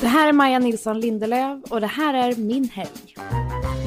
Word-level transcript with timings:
Det 0.00 0.06
här 0.06 0.28
är 0.28 0.32
Maja 0.32 0.58
Nilsson 0.58 1.00
Lindelöf 1.00 1.58
och 1.70 1.80
det 1.80 1.86
här 1.86 2.14
är 2.14 2.36
min 2.36 2.68
helg. 2.68 3.16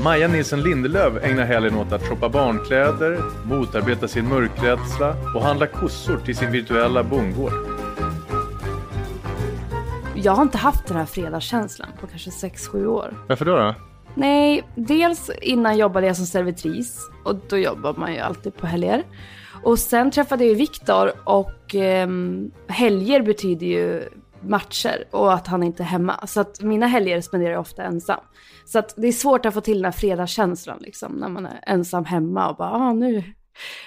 Maja 0.04 0.28
Nilsson 0.28 0.62
Lindelöf 0.62 1.24
ägnar 1.24 1.46
helgen 1.46 1.76
åt 1.76 1.92
att 1.92 2.08
shoppa 2.08 2.30
barnkläder, 2.30 3.20
motarbeta 3.46 4.08
sin 4.08 4.28
mörkrädsla 4.28 5.16
och 5.36 5.42
handla 5.42 5.68
kossor 5.68 6.18
till 6.18 6.36
sin 6.36 6.52
virtuella 6.52 7.04
bondgård. 7.04 7.52
Jag 10.16 10.32
har 10.32 10.42
inte 10.42 10.58
haft 10.58 10.88
den 10.88 10.98
här 10.98 11.06
fredagskänslan 11.06 11.90
på 12.02 12.08
kanske 12.08 12.30
6-7 12.30 12.86
år. 12.86 13.26
Varför 13.28 13.46
då? 13.46 13.56
då? 13.56 13.76
Nej, 14.16 14.64
dels 14.76 15.32
innan 15.42 15.78
jobbade 15.78 16.08
jag 16.08 16.16
som 16.16 16.26
servitris 16.26 17.10
och 17.26 17.36
då 17.50 17.58
jobbar 17.58 17.94
man 17.94 18.14
ju 18.14 18.20
alltid 18.20 18.56
på 18.56 18.68
helger. 18.68 19.04
Och 19.64 19.80
sen 19.80 20.12
träffade 20.12 20.46
jag 20.46 20.56
Viktor 20.56 21.12
och 21.24 21.76
eh, 21.76 22.10
helger 22.68 23.22
betyder 23.22 23.68
ju 23.68 24.04
matcher 24.42 25.04
och 25.12 25.34
att 25.34 25.48
han 25.48 25.64
inte 25.64 25.84
är 25.84 25.88
hemma. 25.88 26.28
Så 26.28 26.42
att 26.42 26.62
mina 26.62 26.88
helger 26.88 27.22
spenderar 27.22 27.52
jag 27.52 27.62
ofta 27.62 27.84
ensam. 27.84 28.20
Så 28.66 28.80
att 28.80 28.94
det 28.98 29.08
är 29.08 29.12
svårt 29.12 29.46
att 29.46 29.54
få 29.54 29.62
till 29.62 29.78
den 29.78 29.86
här 29.86 29.92
fredagskänslan 29.92 30.78
liksom 30.82 31.14
när 31.14 31.30
man 31.30 31.46
är 31.46 31.60
ensam 31.68 32.06
hemma 32.06 32.50
och 32.50 32.56
bara 32.56 32.72
ah, 32.72 32.94
nu. 32.94 33.24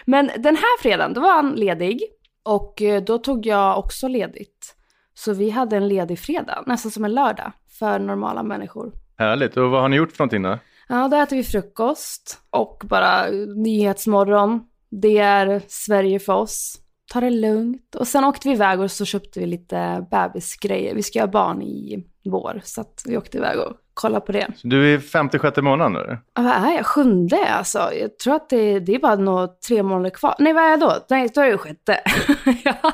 Men 0.04 0.30
den 0.38 0.56
här 0.56 0.82
fredagen 0.82 1.14
då 1.14 1.20
var 1.20 1.34
han 1.34 1.52
ledig 1.52 2.02
och 2.42 2.82
eh, 2.82 3.02
då 3.02 3.18
tog 3.18 3.46
jag 3.46 3.78
också 3.78 4.08
ledigt. 4.08 4.74
Så 5.14 5.32
vi 5.32 5.50
hade 5.50 5.76
en 5.76 5.88
ledig 5.88 6.18
fredag, 6.18 6.64
nästan 6.66 6.90
som 6.90 7.04
en 7.04 7.14
lördag 7.14 7.52
för 7.78 7.98
normala 7.98 8.42
människor. 8.42 8.92
Härligt. 9.18 9.56
Och 9.56 9.70
vad 9.70 9.80
har 9.80 9.88
ni 9.88 9.96
gjort 9.96 10.12
för 10.12 10.24
någonting 10.24 10.42
då? 10.42 10.58
Ja, 10.88 11.08
då 11.08 11.16
äter 11.16 11.36
vi 11.36 11.42
frukost 11.42 12.38
och 12.50 12.82
bara 12.84 13.26
nyhetsmorgon. 13.56 14.60
Det 14.90 15.18
är 15.18 15.62
Sverige 15.68 16.18
för 16.18 16.32
oss. 16.32 16.81
Ta 17.12 17.20
det 17.20 17.30
lugnt. 17.30 17.94
Och 17.94 18.08
sen 18.08 18.24
åkte 18.24 18.48
vi 18.48 18.54
iväg 18.54 18.80
och 18.80 18.90
så 18.90 19.04
köpte 19.04 19.40
vi 19.40 19.46
lite 19.46 20.06
bebisgrejer. 20.10 20.94
Vi 20.94 21.02
ska 21.02 21.18
göra 21.18 21.30
barn 21.30 21.62
i 21.62 22.04
vår, 22.24 22.60
så 22.64 22.80
att 22.80 23.02
vi 23.06 23.16
åkte 23.16 23.38
iväg 23.38 23.58
och 23.58 23.72
kollade 23.94 24.26
på 24.26 24.32
det. 24.32 24.46
Så 24.56 24.66
du 24.66 24.94
är 24.94 24.98
56 24.98 25.56
månaden 25.56 25.96
eller? 25.96 26.18
Ja, 26.34 26.42
vad 26.42 26.52
är 26.52 26.76
jag? 26.76 26.86
Sjunde 26.86 27.46
alltså? 27.48 27.78
Jag 27.78 28.18
tror 28.18 28.34
att 28.34 28.48
det, 28.48 28.80
det 28.80 28.94
är 28.94 28.98
bara 28.98 29.16
några 29.16 29.48
tre 29.48 29.82
månader 29.82 30.10
kvar. 30.10 30.34
Nej, 30.38 30.52
vad 30.52 30.64
är 30.64 30.68
jag 30.68 30.80
då? 30.80 31.06
Nej, 31.10 31.28
då 31.34 31.40
är 31.40 31.46
jag 31.46 31.60
sjätte. 31.60 32.00
ja. 32.64 32.92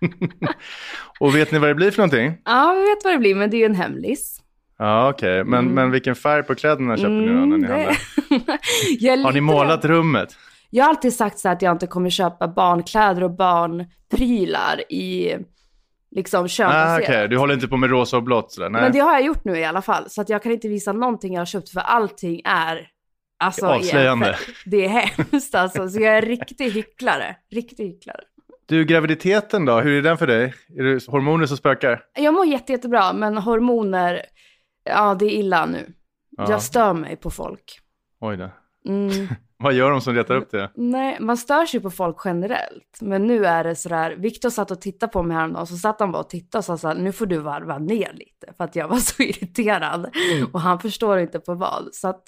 och 1.20 1.36
vet 1.36 1.52
ni 1.52 1.58
vad 1.58 1.70
det 1.70 1.74
blir 1.74 1.90
för 1.90 1.98
någonting? 1.98 2.38
Ja, 2.44 2.74
vi 2.74 2.80
vet 2.80 3.04
vad 3.04 3.12
det 3.12 3.18
blir, 3.18 3.34
men 3.34 3.50
det 3.50 3.56
är 3.56 3.58
ju 3.58 3.64
en 3.64 3.74
hemlis. 3.74 4.42
Ja, 4.78 5.10
okej. 5.10 5.40
Okay. 5.40 5.50
Men, 5.50 5.60
mm. 5.60 5.74
men 5.74 5.90
vilken 5.90 6.14
färg 6.14 6.42
på 6.42 6.54
kläderna 6.54 6.96
köper 6.96 7.10
ni 7.10 7.26
då 7.26 7.32
när 7.32 7.58
ni 7.58 7.66
mm, 7.66 7.70
handlar? 7.70 9.24
Har 9.24 9.32
ni 9.32 9.40
målat 9.40 9.84
rummet? 9.84 10.36
Jag 10.74 10.84
har 10.84 10.88
alltid 10.88 11.14
sagt 11.14 11.38
så 11.38 11.48
att 11.48 11.62
jag 11.62 11.72
inte 11.72 11.86
kommer 11.86 12.10
köpa 12.10 12.48
barnkläder 12.48 13.24
och 13.24 13.30
barnprylar 13.30 14.92
i 14.92 15.36
liksom. 16.10 16.48
Ah, 16.60 16.98
okay. 16.98 17.26
Du 17.26 17.38
håller 17.38 17.54
inte 17.54 17.68
på 17.68 17.76
med 17.76 17.90
rosa 17.90 18.16
och 18.16 18.22
blått 18.22 18.52
sådär? 18.52 18.70
Nej. 18.70 18.82
Men 18.82 18.92
det 18.92 18.98
har 18.98 19.12
jag 19.12 19.24
gjort 19.24 19.44
nu 19.44 19.58
i 19.58 19.64
alla 19.64 19.82
fall. 19.82 20.10
Så 20.10 20.20
att 20.20 20.28
jag 20.28 20.42
kan 20.42 20.52
inte 20.52 20.68
visa 20.68 20.92
någonting 20.92 21.34
jag 21.34 21.40
har 21.40 21.46
köpt 21.46 21.68
för 21.68 21.80
allting 21.80 22.42
är 22.44 22.88
alltså, 23.38 23.66
avslöjande. 23.66 24.36
Det 24.66 24.84
är 24.84 24.88
hemskt 24.88 25.54
alltså. 25.54 25.88
Så 25.88 26.00
jag 26.00 26.16
är 26.16 26.22
riktig 26.22 26.70
hycklare. 26.70 27.36
Riktig 27.50 27.84
hycklare. 27.86 28.20
Du, 28.66 28.84
graviditeten 28.84 29.64
då? 29.64 29.80
Hur 29.80 29.98
är 29.98 30.02
den 30.02 30.18
för 30.18 30.26
dig? 30.26 30.54
Är 30.78 30.82
det 30.82 31.06
hormoner 31.06 31.46
som 31.46 31.56
spökar? 31.56 32.04
Jag 32.18 32.34
mår 32.34 32.46
jätte, 32.46 32.72
jättebra, 32.72 33.12
men 33.12 33.38
hormoner, 33.38 34.22
ja 34.84 35.14
det 35.14 35.24
är 35.24 35.38
illa 35.38 35.66
nu. 35.66 35.92
Ja. 36.30 36.50
Jag 36.50 36.62
stör 36.62 36.92
mig 36.92 37.16
på 37.16 37.30
folk. 37.30 37.80
Oj 38.20 38.36
då. 38.36 38.50
Mm. 38.88 39.28
Vad 39.62 39.72
gör 39.72 39.90
de 39.90 40.00
som 40.00 40.14
letar 40.14 40.34
upp 40.34 40.50
det? 40.50 40.70
Nej, 40.74 41.18
man 41.20 41.36
stör 41.36 41.66
sig 41.66 41.80
på 41.80 41.90
folk 41.90 42.16
generellt. 42.24 42.98
Men 43.00 43.26
nu 43.26 43.46
är 43.46 43.64
det 43.64 43.76
sådär, 43.76 44.16
Viktor 44.18 44.50
satt 44.50 44.70
och 44.70 44.80
tittade 44.80 45.12
på 45.12 45.22
mig 45.22 45.36
häromdagen, 45.36 45.66
så 45.66 45.76
satt 45.76 46.00
han 46.00 46.12
bara 46.12 46.22
och 46.22 46.28
tittade 46.28 46.58
och 46.58 46.64
sa 46.64 46.78
såhär, 46.78 46.94
nu 46.94 47.12
får 47.12 47.26
du 47.26 47.38
varva 47.38 47.78
ner 47.78 48.12
lite. 48.12 48.52
För 48.56 48.64
att 48.64 48.76
jag 48.76 48.88
var 48.88 48.96
så 48.98 49.22
irriterad. 49.22 50.10
Mm. 50.32 50.48
Och 50.52 50.60
han 50.60 50.78
förstår 50.78 51.18
inte 51.18 51.40
på 51.40 51.54
vad. 51.54 51.88
Så 51.92 52.08
att 52.08 52.22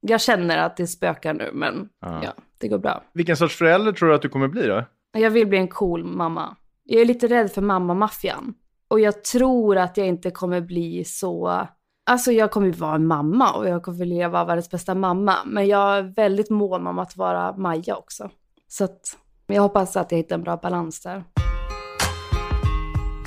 jag 0.00 0.20
känner 0.20 0.58
att 0.58 0.76
det 0.76 0.86
spökar 0.86 1.34
nu, 1.34 1.50
men 1.52 1.88
ja. 2.00 2.20
ja, 2.24 2.32
det 2.58 2.68
går 2.68 2.78
bra. 2.78 3.02
Vilken 3.12 3.36
sorts 3.36 3.56
förälder 3.56 3.92
tror 3.92 4.08
du 4.08 4.14
att 4.14 4.22
du 4.22 4.28
kommer 4.28 4.48
bli 4.48 4.66
då? 4.66 4.84
Jag 5.12 5.30
vill 5.30 5.46
bli 5.46 5.58
en 5.58 5.68
cool 5.68 6.04
mamma. 6.04 6.56
Jag 6.84 7.00
är 7.00 7.04
lite 7.04 7.26
rädd 7.26 7.52
för 7.52 7.62
mammamaffian. 7.62 8.54
Och 8.88 9.00
jag 9.00 9.24
tror 9.24 9.76
att 9.76 9.96
jag 9.96 10.06
inte 10.06 10.30
kommer 10.30 10.60
bli 10.60 11.04
så 11.04 11.68
Alltså 12.06 12.32
jag 12.32 12.50
kommer 12.50 12.66
ju 12.66 12.72
vara 12.72 12.94
en 12.94 13.06
mamma 13.06 13.52
och 13.52 13.68
jag 13.68 13.82
kommer 13.82 13.98
vilja 13.98 14.28
vara 14.28 14.44
världens 14.44 14.70
bästa 14.70 14.94
mamma. 14.94 15.36
Men 15.46 15.66
jag 15.66 15.98
är 15.98 16.02
väldigt 16.02 16.50
mån 16.50 16.86
om 16.86 16.98
att 16.98 17.16
vara 17.16 17.56
Maja 17.56 17.96
också. 17.96 18.30
Så 18.68 18.84
att 18.84 19.16
jag 19.46 19.62
hoppas 19.62 19.96
att 19.96 20.12
jag 20.12 20.18
hittar 20.18 20.36
en 20.36 20.42
bra 20.42 20.56
balans 20.56 21.00
där. 21.00 21.24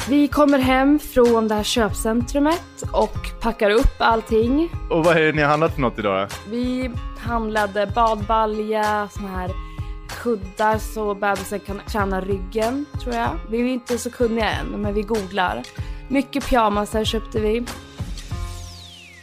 Vi 0.10 0.28
kommer 0.28 0.60
hem 0.60 1.00
från 1.00 1.48
det 1.48 1.56
här 1.56 1.64
köpcentrumet 1.64 2.84
och 2.94 3.42
packar 3.42 3.70
upp 3.70 3.96
allting. 4.00 4.70
Och 4.92 5.06
vad 5.06 5.18
är 5.18 5.22
det 5.22 5.32
ni 5.32 5.42
har 5.42 5.50
handlat 5.50 5.74
för 5.74 5.82
något 5.82 6.00
idag? 6.00 6.28
Vi 6.50 6.92
handlade 7.20 7.92
badbalja, 7.96 9.10
såna 9.12 9.28
här 9.28 9.52
kuddar 10.24 10.78
så 10.78 11.16
bebisen 11.16 11.60
kan 11.60 11.80
träna 11.80 12.22
ryggen, 12.22 12.86
tror 13.04 13.16
jag. 13.16 13.30
Vi 13.50 13.62
är 13.62 13.66
inte 13.66 13.98
så 13.98 14.12
kunniga 14.12 14.50
än, 14.50 14.68
men 14.68 14.94
vi 14.94 15.02
googlar. 15.02 15.64
Mycket 16.08 16.50
pyjamasar 16.50 17.04
köpte 17.04 17.40
vi. 17.40 17.66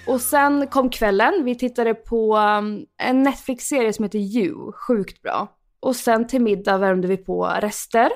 Och 0.06 0.20
sen 0.20 0.66
kom 0.66 0.90
kvällen, 0.90 1.44
vi 1.44 1.54
tittade 1.54 1.94
på 1.94 2.36
um, 2.36 2.86
en 2.98 3.22
Netflix-serie 3.22 3.92
som 3.92 4.02
heter 4.02 4.18
You, 4.18 4.72
sjukt 4.72 5.22
bra. 5.22 5.48
Och 5.80 5.96
sen 5.96 6.26
till 6.26 6.42
middag 6.42 6.78
värmde 6.78 7.08
vi 7.08 7.16
på 7.16 7.46
rester. 7.46 8.10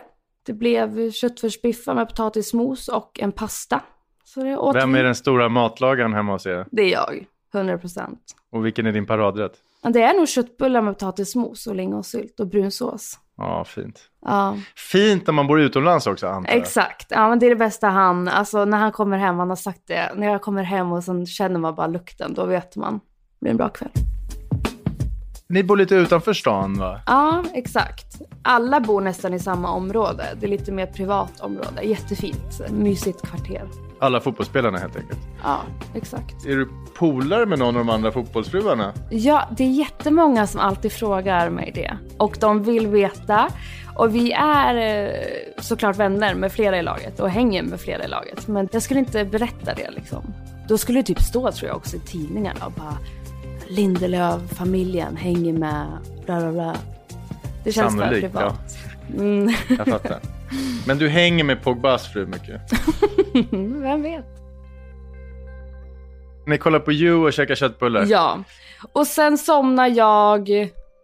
Det 0.47 0.53
blev 0.53 1.11
köttfärsbiffar 1.11 1.95
med 1.95 2.09
potatismos 2.09 2.89
och 2.89 3.21
en 3.21 3.33
pasta. 3.33 3.81
Vem 4.75 4.95
är 4.95 5.05
den 5.05 5.15
stora 5.15 5.49
matlagaren 5.49 6.13
hemma 6.13 6.33
hos 6.33 6.47
er? 6.47 6.67
Det 6.71 6.83
är 6.83 6.93
jag, 6.93 7.27
100%. 7.53 8.17
Och 8.51 8.67
vilken 8.67 8.87
är 8.87 8.93
din 8.93 9.07
paradrätt? 9.07 9.53
Det 9.83 10.03
är 10.03 10.15
nog 10.15 10.29
köttbullar 10.29 10.83
med 10.83 10.95
potatismos 10.95 11.67
och 11.67 11.75
lingonsylt 11.75 12.41
och 12.41 12.47
brunsås. 12.47 13.19
Ja, 13.39 13.65
fint. 13.65 14.01
Ja. 14.25 14.57
Fint 14.77 15.27
när 15.27 15.35
man 15.35 15.47
bor 15.47 15.61
utomlands 15.61 16.07
också 16.07 16.27
antar 16.27 16.53
jag. 16.53 16.59
Exakt, 16.59 17.07
ja 17.11 17.29
men 17.29 17.39
det 17.39 17.47
är 17.47 17.51
det 17.51 17.57
bästa 17.57 17.89
han, 17.89 18.29
alltså 18.29 18.65
när 18.65 18.79
han 18.79 18.93
kommer 18.93 19.19
hem, 19.19 19.39
han 19.39 19.49
har 19.49 19.57
sagt 19.57 19.81
det, 19.87 20.13
när 20.15 20.27
jag 20.27 20.43
kommer 20.43 20.63
hem 20.63 20.93
och 20.93 21.05
sen 21.05 21.27
känner 21.27 21.61
man 21.61 21.75
bara 21.75 21.87
lukten, 21.87 22.35
då 22.35 22.47
vet 22.47 22.77
man. 22.77 22.95
Det 22.95 23.01
blir 23.41 23.51
en 23.51 23.57
bra 23.57 23.69
kväll. 23.69 23.91
Ni 25.51 25.63
bor 25.65 25.77
lite 25.77 25.95
utanför 25.95 26.33
stan 26.33 26.79
va? 26.79 27.01
Ja, 27.07 27.45
exakt. 27.55 28.21
Alla 28.43 28.81
bor 28.81 29.01
nästan 29.01 29.35
i 29.35 29.39
samma 29.39 29.71
område. 29.71 30.25
Det 30.41 30.47
är 30.47 30.51
lite 30.51 30.73
mer 30.73 30.87
privat 30.87 31.41
område. 31.41 31.83
Jättefint, 31.83 32.71
mysigt 32.71 33.23
kvarter. 33.23 33.69
Alla 33.99 34.21
fotbollsspelarna 34.21 34.79
helt 34.79 34.97
enkelt? 34.97 35.19
Ja, 35.43 35.61
exakt. 35.95 36.47
Är 36.47 36.57
du 36.57 36.69
polare 36.95 37.47
med 37.47 37.59
någon 37.59 37.77
av 37.77 37.87
de 37.87 37.91
andra 37.91 38.13
fotbollsfruarna? 38.13 38.93
Ja, 39.11 39.49
det 39.57 39.65
är 39.65 39.69
jättemånga 39.69 40.47
som 40.47 40.61
alltid 40.61 40.93
frågar 40.93 41.51
mig 41.51 41.73
det. 41.75 41.99
Och 42.19 42.37
de 42.41 42.63
vill 42.63 42.87
veta. 42.87 43.49
Och 43.97 44.15
vi 44.15 44.33
är 44.33 45.05
eh, 45.05 45.11
såklart 45.61 45.97
vänner 45.97 46.35
med 46.35 46.53
flera 46.53 46.79
i 46.79 46.83
laget 46.83 47.21
och 47.21 47.31
hänger 47.31 47.63
med 47.63 47.81
flera 47.81 48.05
i 48.05 48.09
laget. 48.09 48.49
Men 48.49 48.69
jag 48.73 48.83
skulle 48.83 49.01
inte 49.01 49.25
berätta 49.25 49.75
det 49.75 49.91
liksom. 49.91 50.35
Då 50.69 50.79
skulle 50.79 50.99
det 50.99 51.03
typ 51.03 51.23
stå 51.23 51.53
tror 51.53 51.69
jag 51.69 51.77
också 51.77 51.97
i 51.97 52.01
tidningarna 52.01 52.67
och 52.67 52.73
bara 52.73 52.99
Lindelöf-familjen 53.69 55.17
hänger 55.17 55.53
med 55.53 55.87
bla 56.27 56.41
bla 56.41 56.53
bla. 56.53 56.77
Det 57.65 57.73
känns 57.73 57.93
Sannolikt, 57.93 58.21
för 58.21 58.39
privat. 58.39 58.77
Ja. 59.09 59.23
Mm. 59.23 59.55
Jag 59.79 59.87
fattar. 59.87 60.21
Men 60.87 60.99
du 60.99 61.09
hänger 61.09 61.45
med 61.45 61.63
Pogbas 61.63 62.13
fru 62.13 62.27
mycket? 62.27 62.61
Vem 63.83 64.03
vet? 64.03 64.25
Ni 66.47 66.59
kollar 66.59 66.81
på 66.81 66.93
You 66.93 67.27
och 67.27 67.33
käkar 67.33 67.55
köttbullar? 67.55 68.07
Ja. 68.09 68.39
Och 68.93 69.07
sen 69.07 69.39
somnar 69.39 69.87
jag 69.87 70.49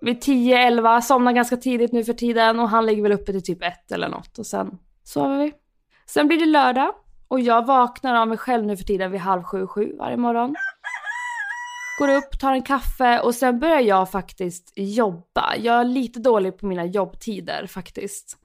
vid 0.01 0.23
10-11, 0.23 1.01
somnar 1.01 1.33
ganska 1.33 1.57
tidigt 1.57 1.93
nu 1.93 2.05
för 2.05 2.13
tiden 2.13 2.61
och 2.61 2.69
han 2.69 2.87
ligger 2.87 3.03
väl 3.03 3.13
uppe 3.13 3.33
till 3.33 3.43
typ 3.43 3.63
1 3.63 3.93
eller 3.93 4.09
något 4.09 4.39
och 4.39 4.47
sen 4.47 4.79
sover 5.05 5.39
vi. 5.39 5.53
Sen 6.07 6.27
blir 6.27 6.39
det 6.39 6.47
lördag 6.47 6.93
och 7.29 7.41
jag 7.41 7.67
vaknar 7.67 8.15
av 8.15 8.29
mig 8.29 8.39
själv 8.39 8.67
nu 8.67 8.77
för 8.77 8.85
tiden 8.85 9.11
vid 9.11 9.21
halv 9.21 9.43
sju, 9.43 9.67
sju 9.67 9.97
varje 9.99 10.17
morgon. 10.17 10.55
Går 11.99 12.09
upp, 12.09 12.39
tar 12.41 12.53
en 12.53 12.63
kaffe 12.63 13.21
och 13.21 13.35
sen 13.35 13.59
börjar 13.59 13.81
jag 13.81 14.11
faktiskt 14.11 14.73
jobba. 14.77 15.57
Jag 15.57 15.81
är 15.81 15.85
lite 15.85 16.21
dålig 16.21 16.59
på 16.59 16.67
mina 16.67 16.85
jobbtider 16.85 17.67
faktiskt. 17.67 18.39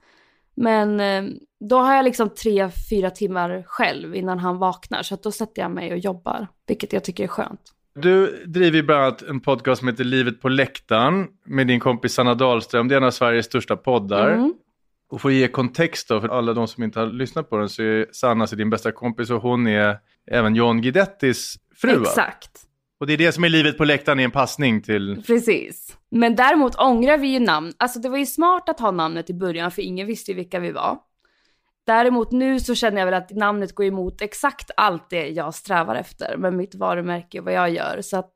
Men 0.54 1.00
eh, 1.00 1.24
då 1.60 1.78
har 1.78 1.94
jag 1.94 2.04
liksom 2.04 2.30
tre, 2.30 2.70
fyra 2.90 3.10
timmar 3.10 3.62
själv 3.66 4.14
innan 4.14 4.38
han 4.38 4.58
vaknar. 4.58 5.02
Så 5.02 5.16
då 5.22 5.32
sätter 5.32 5.62
jag 5.62 5.70
mig 5.70 5.92
och 5.92 5.98
jobbar, 5.98 6.48
vilket 6.66 6.92
jag 6.92 7.04
tycker 7.04 7.24
är 7.24 7.28
skönt. 7.28 7.60
Du 7.94 8.44
driver 8.46 8.82
bland 8.82 9.02
annat 9.02 9.22
en 9.22 9.40
podcast 9.40 9.78
som 9.78 9.88
heter 9.88 10.04
Livet 10.04 10.40
på 10.40 10.48
läktaren 10.48 11.28
med 11.44 11.66
din 11.66 11.80
kompis 11.80 12.14
Sanna 12.14 12.34
Dahlström. 12.34 12.88
Det 12.88 12.94
är 12.94 12.96
en 12.96 13.04
av 13.04 13.10
Sveriges 13.10 13.46
största 13.46 13.76
poddar. 13.76 14.30
Mm. 14.30 14.54
Och 15.10 15.20
för 15.20 15.28
att 15.28 15.34
ge 15.34 15.48
kontext 15.48 16.08
då, 16.08 16.20
för 16.20 16.28
alla 16.28 16.52
de 16.52 16.68
som 16.68 16.82
inte 16.82 17.00
har 17.00 17.06
lyssnat 17.06 17.50
på 17.50 17.56
den, 17.56 17.68
så 17.68 17.82
är 17.82 18.06
Sanna 18.12 18.46
din 18.46 18.70
bästa 18.70 18.92
kompis 18.92 19.30
och 19.30 19.42
hon 19.42 19.66
är 19.66 19.98
även 20.30 20.54
John 20.54 20.82
Guidettis 20.82 21.56
fru. 21.74 22.02
Exakt. 22.02 22.69
Och 23.00 23.06
det 23.06 23.12
är 23.12 23.18
det 23.18 23.32
som 23.32 23.44
är 23.44 23.48
livet 23.48 23.78
på 23.78 23.84
läktaren 23.84 24.20
i 24.20 24.22
en 24.22 24.30
passning 24.30 24.82
till... 24.82 25.22
Precis. 25.26 25.96
Men 26.10 26.36
däremot 26.36 26.74
ångrar 26.74 27.18
vi 27.18 27.28
ju 27.28 27.38
namn. 27.38 27.72
Alltså 27.76 27.98
det 27.98 28.08
var 28.08 28.18
ju 28.18 28.26
smart 28.26 28.68
att 28.68 28.80
ha 28.80 28.90
namnet 28.90 29.30
i 29.30 29.34
början 29.34 29.70
för 29.70 29.82
ingen 29.82 30.06
visste 30.06 30.30
ju 30.30 30.36
vilka 30.36 30.60
vi 30.60 30.72
var. 30.72 30.98
Däremot 31.86 32.32
nu 32.32 32.60
så 32.60 32.74
känner 32.74 32.98
jag 32.98 33.06
väl 33.06 33.14
att 33.14 33.30
namnet 33.30 33.74
går 33.74 33.86
emot 33.86 34.22
exakt 34.22 34.70
allt 34.76 35.10
det 35.10 35.28
jag 35.28 35.54
strävar 35.54 35.94
efter 35.94 36.36
med 36.36 36.54
mitt 36.54 36.74
varumärke 36.74 37.38
och 37.38 37.44
vad 37.44 37.54
jag 37.54 37.70
gör. 37.70 38.00
Så 38.02 38.16
att, 38.16 38.34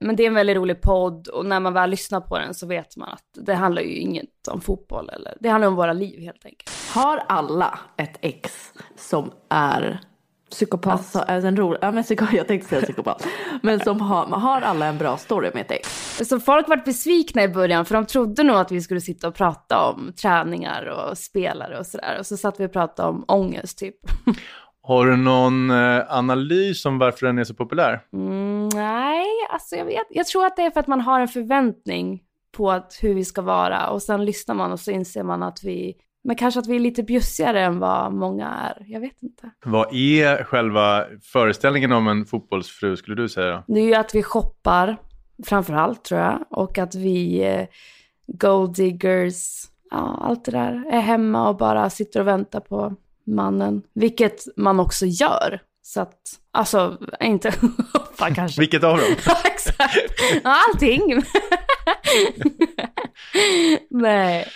men 0.00 0.16
det 0.16 0.22
är 0.22 0.26
en 0.26 0.34
väldigt 0.34 0.56
rolig 0.56 0.80
podd 0.80 1.28
och 1.28 1.46
när 1.46 1.60
man 1.60 1.72
väl 1.72 1.90
lyssnar 1.90 2.20
på 2.20 2.38
den 2.38 2.54
så 2.54 2.66
vet 2.66 2.96
man 2.96 3.08
att 3.08 3.46
det 3.46 3.54
handlar 3.54 3.82
ju 3.82 3.94
inget 3.94 4.48
om 4.50 4.60
fotboll 4.60 5.10
eller 5.10 5.36
det 5.40 5.48
handlar 5.48 5.68
om 5.68 5.74
våra 5.74 5.92
liv 5.92 6.20
helt 6.20 6.44
enkelt. 6.44 6.70
Har 6.90 7.16
alla 7.28 7.78
ett 7.96 8.18
ex 8.20 8.72
som 8.96 9.32
är 9.50 10.00
Psykopat. 10.56 10.92
Alltså, 10.92 11.18
alltså 11.18 11.48
en 11.48 11.56
rolig, 11.56 11.78
ja, 11.82 11.92
men 11.92 12.02
psyko, 12.02 12.24
jag 12.32 12.48
tänkte 12.48 12.68
säga 12.68 12.82
psykopat. 12.82 13.26
men 13.62 13.80
som 13.80 14.00
har, 14.00 14.26
har 14.26 14.60
alla 14.60 14.86
en 14.86 14.98
bra 14.98 15.16
story 15.16 15.50
med 15.54 15.70
ex? 15.70 16.18
Så 16.28 16.40
folk 16.40 16.68
vart 16.68 16.84
besvikna 16.84 17.42
i 17.42 17.48
början 17.48 17.84
för 17.84 17.94
de 17.94 18.06
trodde 18.06 18.42
nog 18.42 18.56
att 18.56 18.72
vi 18.72 18.80
skulle 18.80 19.00
sitta 19.00 19.28
och 19.28 19.34
prata 19.34 19.90
om 19.90 20.12
träningar 20.22 20.86
och 20.86 21.18
spelare 21.18 21.78
och 21.78 21.86
sådär. 21.86 22.16
Och 22.18 22.26
så 22.26 22.36
satt 22.36 22.60
vi 22.60 22.66
och 22.66 22.72
pratade 22.72 23.08
om 23.08 23.24
ångest 23.28 23.78
typ. 23.78 23.94
Har 24.82 25.06
du 25.06 25.16
någon 25.16 25.70
eh, 25.70 26.02
analys 26.08 26.84
om 26.86 26.98
varför 26.98 27.26
den 27.26 27.38
är 27.38 27.44
så 27.44 27.54
populär? 27.54 28.00
Mm, 28.12 28.68
nej, 28.74 29.26
alltså 29.50 29.76
jag 29.76 29.84
vet. 29.84 30.06
Jag 30.10 30.26
tror 30.26 30.46
att 30.46 30.56
det 30.56 30.62
är 30.62 30.70
för 30.70 30.80
att 30.80 30.86
man 30.86 31.00
har 31.00 31.20
en 31.20 31.28
förväntning 31.28 32.22
på 32.56 32.70
att 32.70 32.98
hur 33.02 33.14
vi 33.14 33.24
ska 33.24 33.42
vara 33.42 33.88
och 33.88 34.02
sen 34.02 34.24
lyssnar 34.24 34.54
man 34.54 34.72
och 34.72 34.80
så 34.80 34.90
inser 34.90 35.22
man 35.22 35.42
att 35.42 35.58
vi 35.64 35.94
men 36.26 36.36
kanske 36.36 36.60
att 36.60 36.66
vi 36.66 36.76
är 36.76 36.80
lite 36.80 37.02
bjussigare 37.02 37.60
än 37.60 37.78
vad 37.78 38.12
många 38.12 38.48
är. 38.48 38.84
Jag 38.86 39.00
vet 39.00 39.22
inte. 39.22 39.50
Vad 39.64 39.94
är 39.94 40.44
själva 40.44 41.04
föreställningen 41.22 41.92
om 41.92 42.08
en 42.08 42.26
fotbollsfru 42.26 42.96
skulle 42.96 43.16
du 43.16 43.28
säga? 43.28 43.64
Det 43.66 43.80
är 43.80 43.84
ju 43.84 43.94
att 43.94 44.14
vi 44.14 44.22
shoppar 44.22 44.96
framför 45.46 45.74
allt 45.74 46.04
tror 46.04 46.20
jag. 46.20 46.44
Och 46.50 46.78
att 46.78 46.94
vi 46.94 47.44
eh, 47.44 47.66
gold 48.26 48.74
diggers, 48.74 49.64
ja 49.90 50.20
allt 50.22 50.44
det 50.44 50.50
där. 50.50 50.84
Är 50.90 51.00
hemma 51.00 51.48
och 51.48 51.56
bara 51.56 51.90
sitter 51.90 52.20
och 52.20 52.26
väntar 52.26 52.60
på 52.60 52.94
mannen. 53.26 53.82
Vilket 53.94 54.44
man 54.56 54.80
också 54.80 55.06
gör. 55.06 55.60
Så 55.82 56.00
att, 56.00 56.18
alltså, 56.50 56.98
inte 57.20 57.52
hoppa 57.92 58.34
kanske. 58.34 58.60
Vilket 58.60 58.84
av 58.84 58.96
dem? 58.96 59.06
Exakt. 59.44 60.44
Allting. 60.44 61.22
Nej. 63.90 64.46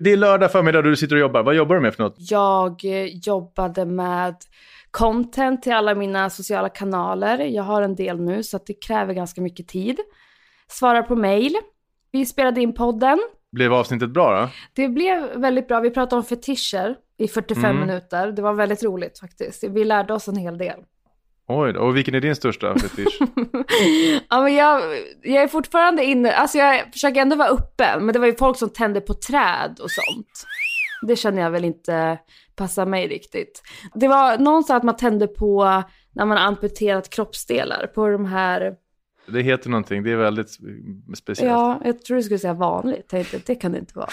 Det 0.00 0.12
är 0.12 0.16
lördag 0.16 0.52
förmiddag 0.52 0.78
och 0.78 0.84
du 0.84 0.96
sitter 0.96 1.16
och 1.16 1.20
jobbar. 1.20 1.42
Vad 1.42 1.54
jobbar 1.54 1.74
du 1.74 1.80
med 1.80 1.94
för 1.94 2.02
något? 2.02 2.16
Jag 2.18 2.84
eh, 2.84 3.04
jobbade 3.04 3.84
med 3.86 4.36
content 4.90 5.62
till 5.62 5.72
alla 5.72 5.94
mina 5.94 6.30
sociala 6.30 6.68
kanaler. 6.68 7.38
Jag 7.38 7.62
har 7.62 7.82
en 7.82 7.94
del 7.94 8.20
nu 8.20 8.42
så 8.42 8.58
det 8.66 8.74
kräver 8.74 9.14
ganska 9.14 9.40
mycket 9.40 9.68
tid. 9.68 9.98
Svarar 10.68 11.02
på 11.02 11.16
mail. 11.16 11.56
Vi 12.12 12.26
spelade 12.26 12.60
in 12.60 12.74
podden. 12.74 13.18
Blev 13.52 13.74
avsnittet 13.74 14.10
bra 14.10 14.40
då? 14.40 14.48
Det 14.72 14.88
blev 14.88 15.40
väldigt 15.40 15.68
bra. 15.68 15.80
Vi 15.80 15.90
pratade 15.90 16.20
om 16.20 16.24
fetischer 16.24 16.96
i 17.18 17.28
45 17.28 17.64
mm. 17.64 17.86
minuter. 17.86 18.32
Det 18.32 18.42
var 18.42 18.52
väldigt 18.52 18.84
roligt 18.84 19.18
faktiskt. 19.18 19.64
Vi 19.64 19.84
lärde 19.84 20.14
oss 20.14 20.28
en 20.28 20.36
hel 20.36 20.58
del. 20.58 20.80
Oj 21.48 21.76
och 21.76 21.96
vilken 21.96 22.14
är 22.14 22.20
din 22.20 22.36
största 22.36 22.78
fetisch? 22.78 23.18
ja, 24.30 24.42
men 24.42 24.54
jag, 24.54 24.82
jag 25.22 25.42
är 25.42 25.48
fortfarande 25.48 26.04
inne, 26.04 26.32
alltså 26.32 26.58
jag 26.58 26.92
försöker 26.92 27.20
ändå 27.20 27.36
vara 27.36 27.48
uppe, 27.48 28.00
men 28.00 28.12
det 28.12 28.18
var 28.18 28.26
ju 28.26 28.34
folk 28.34 28.58
som 28.58 28.70
tände 28.70 29.00
på 29.00 29.14
träd 29.14 29.78
och 29.82 29.90
sånt. 29.90 30.46
Det 31.02 31.16
känner 31.16 31.42
jag 31.42 31.50
väl 31.50 31.64
inte 31.64 32.18
passar 32.56 32.86
mig 32.86 33.08
riktigt. 33.08 33.62
Det 33.94 34.08
var 34.08 34.38
någonstans 34.38 34.76
att 34.76 34.84
man 34.84 34.96
tände 34.96 35.26
på 35.26 35.82
när 36.12 36.24
man 36.24 36.38
amputerat 36.38 37.10
kroppsdelar 37.10 37.86
på 37.86 38.08
de 38.08 38.26
här 38.26 38.74
det 39.32 39.42
heter 39.42 39.70
någonting, 39.70 40.02
det 40.02 40.12
är 40.12 40.16
väldigt 40.16 40.58
speciellt. 41.16 41.50
Ja, 41.50 41.80
jag 41.84 42.02
tror 42.02 42.16
du 42.16 42.22
skulle 42.22 42.38
säga 42.38 42.54
vanligt. 42.54 42.96
Jag 42.96 43.08
tänkte, 43.08 43.40
det 43.46 43.54
kan 43.54 43.72
det 43.72 43.78
inte 43.78 43.98
vara. 43.98 44.08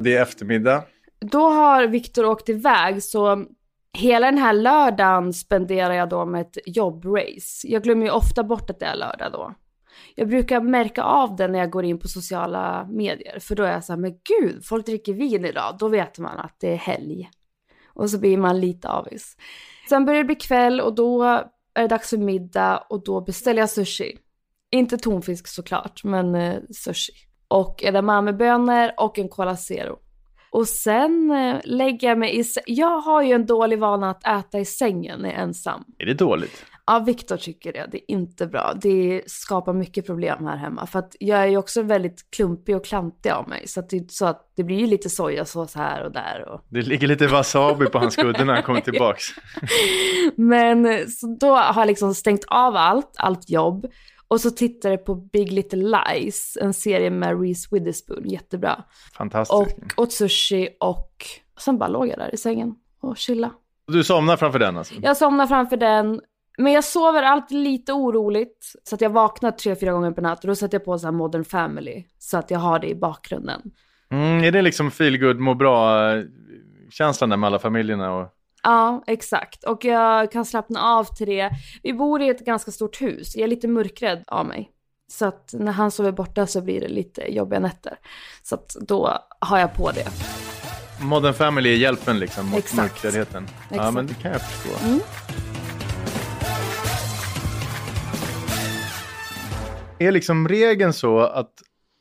det 0.00 0.16
är 0.16 0.22
eftermiddag. 0.22 0.84
Då 1.20 1.48
har 1.48 1.86
Viktor 1.86 2.24
åkt 2.24 2.48
iväg 2.48 3.02
så 3.02 3.46
Hela 3.96 4.26
den 4.26 4.38
här 4.38 4.52
lördagen 4.52 5.32
spenderar 5.32 5.94
jag 5.94 6.08
då 6.08 6.24
med 6.24 6.40
ett 6.40 6.58
jobbrace. 6.66 7.68
Jag 7.68 7.82
glömmer 7.82 8.06
ju 8.06 8.12
ofta 8.12 8.44
bort 8.44 8.70
att 8.70 8.80
det 8.80 8.86
är 8.86 8.96
lördag 8.96 9.32
då. 9.32 9.54
Jag 10.14 10.28
brukar 10.28 10.60
märka 10.60 11.02
av 11.02 11.36
det 11.36 11.48
när 11.48 11.58
jag 11.58 11.70
går 11.70 11.84
in 11.84 11.98
på 11.98 12.08
sociala 12.08 12.86
medier. 12.90 13.38
För 13.38 13.54
då 13.54 13.62
är 13.62 13.72
jag 13.72 13.84
så 13.84 13.92
här, 13.92 14.00
men 14.00 14.12
gud, 14.40 14.64
folk 14.64 14.86
dricker 14.86 15.12
vin 15.12 15.44
idag. 15.44 15.76
Då 15.78 15.88
vet 15.88 16.18
man 16.18 16.38
att 16.38 16.56
det 16.60 16.72
är 16.72 16.76
helg. 16.76 17.30
Och 17.86 18.10
så 18.10 18.18
blir 18.18 18.36
man 18.36 18.60
lite 18.60 18.88
avis. 18.88 19.36
Sen 19.88 20.04
börjar 20.04 20.18
det 20.18 20.26
bli 20.26 20.34
kväll 20.34 20.80
och 20.80 20.94
då 20.94 21.22
är 21.74 21.82
det 21.82 21.88
dags 21.88 22.10
för 22.10 22.16
middag 22.16 22.86
och 22.88 23.04
då 23.04 23.20
beställer 23.20 23.60
jag 23.60 23.70
sushi. 23.70 24.18
Inte 24.70 24.98
tonfisk 24.98 25.46
såklart, 25.46 26.04
men 26.04 26.34
eh, 26.34 26.60
sushi. 26.70 27.12
Och 27.48 27.82
edamamebönor 27.84 28.90
och 28.96 29.18
en 29.18 29.28
Cola 29.28 29.56
Zero. 29.56 29.98
Och 30.54 30.68
sen 30.68 31.30
eh, 31.30 31.60
lägger 31.64 32.08
jag 32.08 32.18
mig 32.18 32.40
i 32.40 32.44
Jag 32.66 33.00
har 33.00 33.22
ju 33.22 33.32
en 33.32 33.46
dålig 33.46 33.78
vana 33.78 34.10
att 34.10 34.26
äta 34.26 34.58
i 34.58 34.64
sängen 34.64 35.20
när 35.20 35.28
jag 35.28 35.38
är 35.38 35.42
ensam. 35.42 35.84
Är 35.98 36.06
det 36.06 36.14
dåligt? 36.14 36.64
Ja, 36.86 36.98
Viktor 36.98 37.36
tycker 37.36 37.72
det. 37.72 37.88
Det 37.92 37.98
är 37.98 38.10
inte 38.10 38.46
bra. 38.46 38.72
Det 38.82 39.22
skapar 39.26 39.72
mycket 39.72 40.06
problem 40.06 40.46
här 40.46 40.56
hemma. 40.56 40.86
För 40.86 40.98
att 40.98 41.16
jag 41.20 41.38
är 41.38 41.46
ju 41.46 41.56
också 41.56 41.82
väldigt 41.82 42.30
klumpig 42.30 42.76
och 42.76 42.84
klantig 42.84 43.30
av 43.30 43.48
mig. 43.48 43.68
Så, 43.68 43.80
att 43.80 43.90
det, 43.90 44.12
så 44.12 44.26
att 44.26 44.52
det 44.56 44.64
blir 44.64 44.76
ju 44.76 44.86
lite 44.86 45.10
sojasås 45.10 45.74
här 45.74 46.04
och 46.04 46.12
där. 46.12 46.48
Och... 46.48 46.60
Det 46.68 46.82
ligger 46.82 47.06
lite 47.06 47.26
wasabi 47.26 47.86
på 47.86 47.98
hans 47.98 48.16
kudde 48.16 48.44
när 48.44 48.54
han 48.54 48.62
kommer 48.62 48.80
tillbaks. 48.80 49.22
Men 50.36 51.10
så 51.10 51.36
då 51.40 51.54
har 51.54 51.80
jag 51.80 51.86
liksom 51.86 52.14
stängt 52.14 52.44
av 52.48 52.76
allt, 52.76 53.12
allt 53.16 53.50
jobb. 53.50 53.86
Och 54.34 54.40
så 54.40 54.50
tittade 54.50 54.94
jag 54.94 55.04
på 55.04 55.14
Big 55.14 55.52
Little 55.52 55.98
Lies, 55.98 56.58
en 56.60 56.74
serie 56.74 57.10
med 57.10 57.40
Reese 57.40 57.68
Witherspoon, 57.72 58.28
jättebra. 58.28 58.84
Fantastiskt. 59.16 59.52
Och 59.96 60.02
åt 60.02 60.12
sushi 60.12 60.68
och 60.80 61.26
sen 61.60 61.78
bara 61.78 61.88
låg 61.88 62.08
jag 62.08 62.18
där 62.18 62.34
i 62.34 62.36
sängen 62.36 62.74
och 63.00 63.16
chilla. 63.16 63.50
Du 63.86 64.04
somnar 64.04 64.36
framför 64.36 64.58
den 64.58 64.76
alltså? 64.76 64.94
Jag 65.02 65.16
somnar 65.16 65.46
framför 65.46 65.76
den. 65.76 66.20
Men 66.58 66.72
jag 66.72 66.84
sover 66.84 67.22
alltid 67.22 67.58
lite 67.58 67.92
oroligt. 67.92 68.72
Så 68.84 68.94
att 68.94 69.00
jag 69.00 69.10
vaknar 69.10 69.50
tre, 69.50 69.76
fyra 69.76 69.92
gånger 69.92 70.10
per 70.10 70.22
natt 70.22 70.44
och 70.44 70.48
då 70.48 70.54
sätter 70.54 70.78
jag 70.78 70.84
på 70.84 70.98
så 70.98 71.06
här 71.06 71.12
Modern 71.12 71.44
Family. 71.44 72.04
Så 72.18 72.38
att 72.38 72.50
jag 72.50 72.58
har 72.58 72.78
det 72.78 72.88
i 72.88 72.94
bakgrunden. 72.94 73.60
Mm, 74.10 74.44
är 74.44 74.52
det 74.52 74.62
liksom 74.62 74.90
feel 74.90 75.18
good, 75.18 75.38
må 75.38 75.54
bra-känslan 75.54 77.30
där 77.30 77.36
med 77.36 77.46
alla 77.46 77.58
familjerna? 77.58 78.14
Och... 78.14 78.28
Ja, 78.64 79.04
exakt. 79.06 79.64
Och 79.64 79.84
jag 79.84 80.32
kan 80.32 80.44
slappna 80.44 80.82
av 80.82 81.04
till 81.04 81.26
det. 81.26 81.50
Vi 81.82 81.92
bor 81.92 82.22
i 82.22 82.28
ett 82.28 82.44
ganska 82.44 82.70
stort 82.70 83.02
hus. 83.02 83.36
Jag 83.36 83.44
är 83.44 83.48
lite 83.48 83.68
mörkrädd 83.68 84.24
av 84.26 84.46
mig. 84.46 84.70
Så 85.12 85.26
att 85.26 85.54
när 85.58 85.72
han 85.72 85.90
sover 85.90 86.12
borta 86.12 86.46
så 86.46 86.60
blir 86.60 86.80
det 86.80 86.88
lite 86.88 87.34
jobbiga 87.34 87.60
nätter. 87.60 87.98
Så 88.42 88.54
att 88.54 88.76
då 88.80 89.18
har 89.38 89.58
jag 89.58 89.74
på 89.74 89.90
det. 89.90 90.06
Modern 91.02 91.34
Family 91.34 91.72
är 91.72 91.76
hjälpen 91.76 92.18
liksom 92.18 92.46
mot 92.46 92.58
Exakt. 92.58 92.76
mörkräddheten. 92.76 93.46
Ja, 93.70 93.90
men 93.90 94.06
det 94.06 94.14
kan 94.14 94.32
jag 94.32 94.40
förstå. 94.40 94.86
Mm. 94.86 95.00
Är 99.98 100.12
liksom 100.12 100.48
regeln 100.48 100.92
så 100.92 101.18
att 101.20 101.52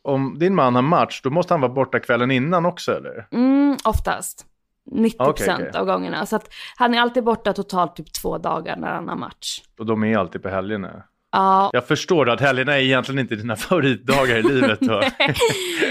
om 0.03 0.39
din 0.39 0.55
man 0.55 0.75
har 0.75 0.81
match, 0.81 1.21
då 1.23 1.29
måste 1.29 1.53
han 1.53 1.61
vara 1.61 1.73
borta 1.73 1.99
kvällen 1.99 2.31
innan 2.31 2.65
också 2.65 2.91
eller? 2.91 3.27
Mm, 3.31 3.77
oftast. 3.83 4.45
90 4.91 5.23
okay, 5.23 5.53
okay. 5.53 5.79
av 5.79 5.85
gångerna. 5.85 6.25
Så 6.25 6.35
att 6.35 6.53
han 6.77 6.93
är 6.93 7.01
alltid 7.01 7.23
borta 7.23 7.53
totalt 7.53 7.95
typ 7.95 8.13
två 8.13 8.37
dagar 8.37 8.75
när 8.75 8.87
han 8.87 9.07
har 9.07 9.15
match. 9.15 9.61
Och 9.79 9.85
de 9.85 10.03
är 10.03 10.17
alltid 10.17 10.43
på 10.43 10.49
helgerna? 10.49 11.03
Ja. 11.31 11.69
Jag 11.73 11.87
förstår 11.87 12.29
att 12.29 12.41
helgerna 12.41 12.77
är 12.77 12.81
egentligen 12.81 13.19
inte 13.19 13.35
dina 13.35 13.55
favoritdagar 13.55 14.35
i 14.35 14.43
livet. 14.43 14.79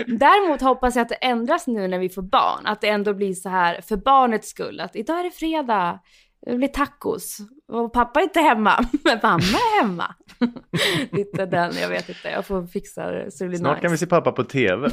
Däremot 0.06 0.60
hoppas 0.60 0.96
jag 0.96 1.02
att 1.02 1.08
det 1.08 1.14
ändras 1.14 1.66
nu 1.66 1.88
när 1.88 1.98
vi 1.98 2.08
får 2.08 2.22
barn. 2.22 2.66
Att 2.66 2.80
det 2.80 2.88
ändå 2.88 3.14
blir 3.14 3.34
så 3.34 3.48
här 3.48 3.80
för 3.80 3.96
barnets 3.96 4.48
skull. 4.48 4.80
Att 4.80 4.96
idag 4.96 5.20
är 5.20 5.24
det 5.24 5.30
fredag, 5.30 5.98
det 6.46 6.56
blir 6.56 6.68
tacos. 6.68 7.38
Och 7.68 7.92
pappa 7.92 8.20
är 8.20 8.24
inte 8.24 8.40
hemma, 8.40 8.84
men 9.04 9.18
mamma 9.22 9.42
är 9.42 9.82
hemma. 9.82 10.14
Lite 11.12 11.46
den, 11.46 11.72
jag 11.80 11.88
vet 11.88 12.08
inte. 12.08 12.28
Jag 12.28 12.46
får 12.46 12.66
fixa 12.66 13.10
det 13.10 13.30
så 13.30 13.44
det 13.44 13.48
blir 13.48 13.58
Snart 13.58 13.76
nice. 13.76 13.82
kan 13.82 13.90
vi 13.90 13.98
se 13.98 14.06
pappa 14.06 14.32
på 14.32 14.44
tv. 14.44 14.90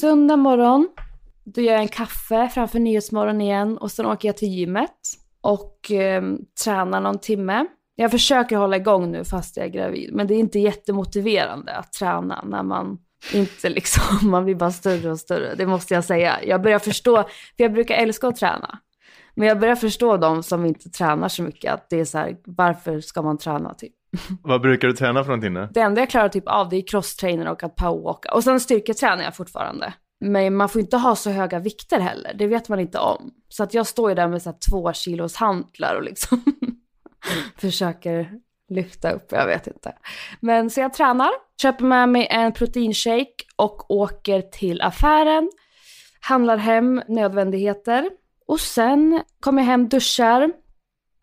Söndag 0.00 0.36
morgon. 0.36 0.88
Då 1.54 1.60
gör 1.60 1.72
jag 1.72 1.82
en 1.82 1.88
kaffe 1.88 2.48
framför 2.48 2.78
Nyhetsmorgon 2.78 3.40
igen 3.40 3.78
och 3.78 3.90
sen 3.90 4.06
åker 4.06 4.28
jag 4.28 4.36
till 4.36 4.48
gymmet 4.48 5.00
och 5.40 5.90
eh, 5.90 6.22
tränar 6.64 7.00
någon 7.00 7.18
timme. 7.18 7.66
Jag 7.96 8.10
försöker 8.10 8.56
hålla 8.56 8.76
igång 8.76 9.10
nu 9.10 9.24
fast 9.24 9.56
jag 9.56 9.66
är 9.66 9.70
gravid, 9.70 10.14
men 10.14 10.26
det 10.26 10.34
är 10.34 10.38
inte 10.38 10.58
jättemotiverande 10.58 11.76
att 11.76 11.92
träna 11.92 12.44
när 12.44 12.62
man 12.62 12.98
inte 13.34 13.68
liksom, 13.78 14.30
man 14.30 14.44
blir 14.44 14.54
bara 14.54 14.70
större 14.70 15.10
och 15.10 15.18
större. 15.18 15.54
Det 15.54 15.66
måste 15.66 15.94
jag 15.94 16.04
säga. 16.04 16.38
Jag 16.44 16.62
börjar 16.62 16.78
förstå, 16.78 17.16
för 17.56 17.64
jag 17.64 17.72
brukar 17.72 17.94
älska 17.94 18.28
att 18.28 18.36
träna. 18.36 18.78
Men 19.34 19.48
jag 19.48 19.60
börjar 19.60 19.76
förstå 19.76 20.16
de 20.16 20.42
som 20.42 20.66
inte 20.66 20.90
tränar 20.90 21.28
så 21.28 21.42
mycket, 21.42 21.74
att 21.74 21.90
det 21.90 22.00
är 22.00 22.04
så 22.04 22.18
här, 22.18 22.36
varför 22.44 23.00
ska 23.00 23.22
man 23.22 23.38
träna 23.38 23.74
typ? 23.74 23.92
Vad 24.42 24.60
brukar 24.60 24.88
du 24.88 24.94
träna 24.94 25.24
för 25.24 25.28
någonting 25.28 25.54
då? 25.54 25.68
Det 25.70 25.80
enda 25.80 26.00
jag 26.00 26.10
klarar 26.10 26.28
typ 26.28 26.48
av 26.48 26.68
det 26.68 26.76
är 26.76 26.86
crosstrainer 26.86 27.48
och 27.48 27.62
att 27.62 27.76
powerwalka. 27.76 28.32
Och 28.32 28.44
sen 28.44 28.60
styrketränar 28.60 29.24
jag 29.24 29.36
fortfarande. 29.36 29.92
Men 30.20 30.56
man 30.56 30.68
får 30.68 30.80
inte 30.80 30.96
ha 30.96 31.16
så 31.16 31.30
höga 31.30 31.58
vikter 31.58 32.00
heller, 32.00 32.34
det 32.34 32.46
vet 32.46 32.68
man 32.68 32.80
inte 32.80 32.98
om. 32.98 33.30
Så 33.48 33.62
att 33.62 33.74
jag 33.74 33.86
står 33.86 34.08
ju 34.10 34.14
där 34.14 34.28
med 34.28 34.42
så 34.42 34.50
här 34.50 34.58
två 34.70 34.92
kilos 34.92 35.36
hantlar 35.36 35.94
och 35.94 36.02
liksom 36.02 36.44
försöker 37.56 38.30
lyfta 38.68 39.10
upp, 39.10 39.26
jag 39.30 39.46
vet 39.46 39.66
inte. 39.66 39.92
Men 40.40 40.70
så 40.70 40.80
jag 40.80 40.94
tränar, 40.94 41.30
köper 41.62 41.84
med 41.84 42.08
mig 42.08 42.26
en 42.30 42.52
proteinshake 42.52 43.44
och 43.56 43.90
åker 43.90 44.42
till 44.42 44.80
affären, 44.80 45.50
handlar 46.20 46.56
hem 46.56 47.02
nödvändigheter 47.08 48.10
och 48.46 48.60
sen 48.60 49.22
kommer 49.40 49.62
jag 49.62 49.66
hem, 49.66 49.88
duschar 49.88 50.52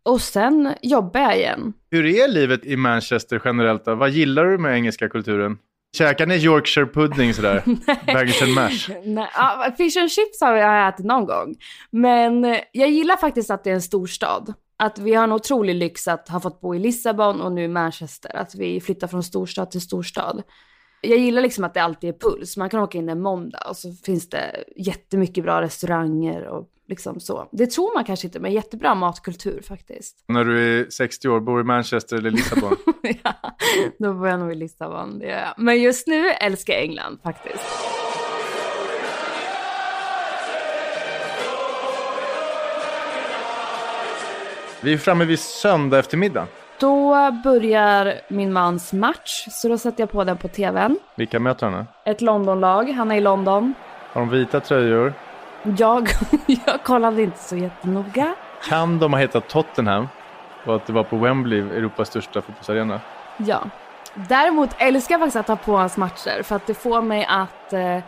och 0.04 0.22
sen 0.22 0.74
jobbar 0.82 1.22
jag 1.22 1.38
igen. 1.38 1.74
Hur 1.92 2.06
är 2.06 2.28
livet 2.28 2.66
i 2.66 2.78
Manchester 2.78 3.42
generellt 3.46 3.86
då? 3.86 3.96
Vad 3.96 4.10
gillar 4.10 4.46
du 4.46 4.58
med 4.58 4.76
engelska 4.76 5.10
kulturen? 5.10 5.58
Käkar 5.96 6.26
ni 6.26 6.36
Yorkshire 6.36 6.86
pudding 6.86 7.34
sådär? 7.34 7.64
Baggage 8.06 8.44
and 8.44 8.54
mash? 8.54 8.90
Nej, 9.04 9.30
ja, 9.34 9.74
fish 9.78 9.98
and 9.98 10.12
chips 10.12 10.42
har 10.42 10.56
jag 10.56 10.88
ätit 10.88 11.06
någon 11.06 11.26
gång. 11.26 11.56
Men 11.90 12.58
jag 12.72 12.90
gillar 12.90 13.16
faktiskt 13.16 13.52
att 13.52 13.64
det 13.64 13.70
är 13.70 13.74
en 13.74 13.82
storstad. 13.82 14.54
Att 14.78 15.00
vi 15.00 15.14
har 15.14 15.24
en 15.24 15.32
otrolig 15.32 15.76
lyx 15.76 16.08
att 16.08 16.30
ha 16.30 16.40
fått 16.40 16.62
bo 16.62 16.76
i 16.76 16.80
Lissabon 16.80 17.42
och 17.42 17.52
nu 17.52 17.64
i 17.64 17.68
Manchester. 17.68 18.36
Att 18.36 18.56
vi 18.56 18.82
flyttar 18.82 19.08
från 19.08 19.24
storstad 19.24 19.72
till 19.72 19.82
storstad. 19.82 20.44
Jag 21.02 21.18
gillar 21.18 21.42
liksom 21.42 21.64
att 21.64 21.74
det 21.74 21.84
alltid 21.84 22.10
är 22.10 22.20
puls. 22.20 22.58
Man 22.58 22.70
kan 22.70 22.80
åka 22.80 22.98
in 22.98 23.10
en 23.10 23.22
måndag 23.22 23.68
och 23.70 23.78
så 23.78 23.94
finns 23.94 24.30
det 24.30 24.64
jättemycket 24.76 25.44
bra 25.44 25.62
restauranger 25.62 26.48
och 26.48 26.68
liksom 26.88 27.20
så. 27.20 27.48
Det 27.52 27.68
tror 27.72 27.94
man 27.94 28.04
kanske 28.04 28.28
inte, 28.28 28.40
men 28.40 28.52
jättebra 28.52 28.96
matkultur 28.96 29.62
faktiskt. 29.68 30.24
När 30.28 30.46
du 30.46 30.80
är 30.80 30.90
60 30.90 31.30
år, 31.30 31.40
bor 31.40 31.62
i 31.62 31.64
Manchester 31.64 32.18
eller 32.18 32.32
Lissabon? 32.32 32.76
ja, 33.24 33.34
då 34.00 34.14
bor 34.14 34.28
jag 34.28 34.40
nog 34.40 34.52
i 34.52 34.56
Lissabon, 34.56 35.20
det 35.20 35.26
gör 35.26 35.40
jag. 35.40 35.54
Men 35.58 35.82
just 35.82 36.08
nu 36.08 36.30
älskar 36.30 36.74
jag 36.74 36.84
England 36.84 37.20
faktiskt. 37.24 37.64
Vi 44.82 44.94
är 44.94 44.98
framme 44.98 45.26
vid 45.26 45.40
söndag 45.40 46.00
eftermiddag. 46.00 46.48
Då 46.80 47.32
börjar 47.44 48.14
min 48.28 48.54
mans 48.54 48.94
match, 48.94 49.46
så 49.52 49.68
då 49.68 49.78
sätter 49.78 50.02
jag 50.02 50.12
på 50.12 50.24
den 50.24 50.38
på 50.38 50.48
tvn. 50.48 51.00
Vilka 51.16 51.40
möter 51.40 51.70
han? 51.70 51.86
Ett 52.06 52.22
Londonlag, 52.22 52.90
han 52.90 53.12
är 53.12 53.16
i 53.16 53.22
London. 53.22 53.74
Har 54.14 54.22
de 54.22 54.30
vita 54.30 54.60
tröjor? 54.60 55.14
Jag, 55.78 56.10
jag 56.66 56.84
kollade 56.84 57.22
inte 57.22 57.40
så 57.40 57.56
jättenoga. 57.56 58.36
Kan 58.70 59.00
de 59.00 59.14
ha 59.14 59.20
hetat 59.20 59.48
Tottenham 59.48 60.08
och 60.66 60.76
att 60.76 60.88
det 60.88 60.94
var 60.94 61.04
på 61.04 61.18
Wembley, 61.18 61.60
Europas 61.60 62.08
största 62.08 62.42
fotbollsarena? 62.42 63.00
Ja. 63.38 63.64
Däremot 64.14 64.70
älskar 64.78 65.14
jag 65.14 65.20
faktiskt 65.20 65.36
att 65.36 65.48
ta 65.48 65.56
på 65.56 65.78
hans 65.78 65.98
matcher 65.98 66.44
för 66.44 66.56
att 66.56 66.68
det 66.68 66.74
får 66.74 67.02
mig 67.02 67.26
att... 67.30 67.74
Eh, 67.74 68.00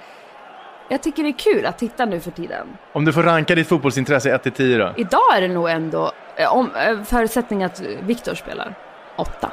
jag 0.89 1.03
tycker 1.03 1.23
det 1.23 1.29
är 1.29 1.53
kul 1.53 1.65
att 1.65 1.77
titta 1.77 2.05
nu 2.05 2.19
för 2.19 2.31
tiden. 2.31 2.67
Om 2.93 3.05
du 3.05 3.13
får 3.13 3.23
ranka 3.23 3.55
ditt 3.55 3.67
fotbollsintresse 3.67 4.35
1 4.35 4.43
till 4.43 4.51
10 4.51 4.77
då? 4.77 4.93
Idag 4.97 5.37
är 5.37 5.41
det 5.41 5.47
nog 5.47 5.69
ändå 5.69 6.11
eh, 6.35 6.55
om, 6.55 6.75
eh, 6.75 7.03
förutsättning 7.03 7.63
att 7.63 7.79
Viktor 7.79 8.35
spelar. 8.35 8.75
8. 9.15 9.51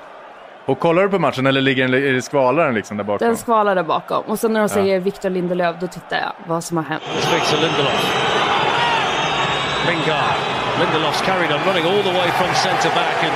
Och 0.67 0.79
kollar 0.79 1.03
du 1.03 1.09
på 1.09 1.19
matchen 1.19 1.47
eller 1.47 1.61
ligger 1.61 1.89
den, 1.89 1.95
är 1.95 2.13
det 2.13 2.23
skvalaren 2.23 2.75
liksom 2.75 2.97
där 2.97 3.05
bakom? 3.05 3.29
Den 3.29 3.37
skvalar 3.37 3.75
där 3.75 3.83
bakom. 3.83 4.25
Och 4.25 4.39
sen 4.39 4.53
när 4.53 4.61
de 4.61 4.69
säger 4.69 5.01
Victor 5.01 5.31
Lindelöf, 5.31 5.77
då 5.81 5.87
tittar 5.87 6.17
jag 6.17 6.33
vad 6.49 6.65
som 6.65 6.77
har 6.77 6.85
hänt. 6.85 7.03
Victor 7.07 7.57
Lindelof. 7.57 8.25
Lingard. 9.87 10.55
Carried 11.25 11.53
on 11.53 11.59
running 11.59 11.85
all 11.85 12.03
the 12.03 12.13
way 12.13 12.31
from 12.31 12.55
centre 12.55 12.91
back. 12.95 13.25
And... 13.25 13.33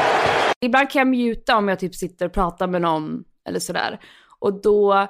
Ibland 0.61 0.91
kan 0.91 1.01
jag 1.01 1.09
muta 1.09 1.57
om 1.57 1.69
jag 1.69 1.79
typ 1.79 1.95
sitter 1.95 2.27
och 2.27 2.33
pratar 2.33 2.67
med 2.67 2.83
någon 2.83 3.25
eller 3.49 3.61
sådär. 3.61 3.99
Och 4.39 4.63
då, 4.63 5.09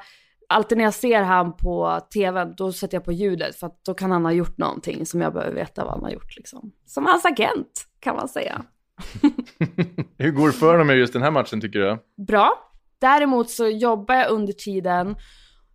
alltid 0.48 0.78
när 0.78 0.84
jag 0.84 0.94
ser 0.94 1.22
han 1.22 1.56
på 1.56 2.00
tvn, 2.14 2.54
då 2.56 2.72
sätter 2.72 2.96
jag 2.96 3.04
på 3.04 3.12
ljudet 3.12 3.56
för 3.56 3.66
att 3.66 3.84
då 3.84 3.94
kan 3.94 4.10
han 4.10 4.25
ha 4.25 4.32
gjort 4.32 4.58
någonting 4.58 5.06
som 5.06 5.20
jag 5.20 5.32
behöver 5.32 5.54
veta 5.54 5.84
vad 5.84 5.94
han 5.94 6.02
har 6.02 6.10
gjort 6.10 6.37
liksom. 6.37 6.72
Som 6.87 7.06
hans 7.06 7.25
agent, 7.25 7.84
kan 8.00 8.16
man 8.16 8.28
säga. 8.28 8.62
Hur 10.18 10.30
går 10.30 10.46
det 10.46 10.52
för 10.52 10.70
honom 10.72 10.86
med 10.86 10.98
just 10.98 11.12
den 11.12 11.22
här 11.22 11.30
matchen 11.30 11.60
tycker 11.60 11.78
du? 11.78 11.98
Bra. 12.26 12.52
Däremot 13.00 13.50
så 13.50 13.68
jobbar 13.68 14.14
jag 14.14 14.30
under 14.30 14.52
tiden 14.52 15.16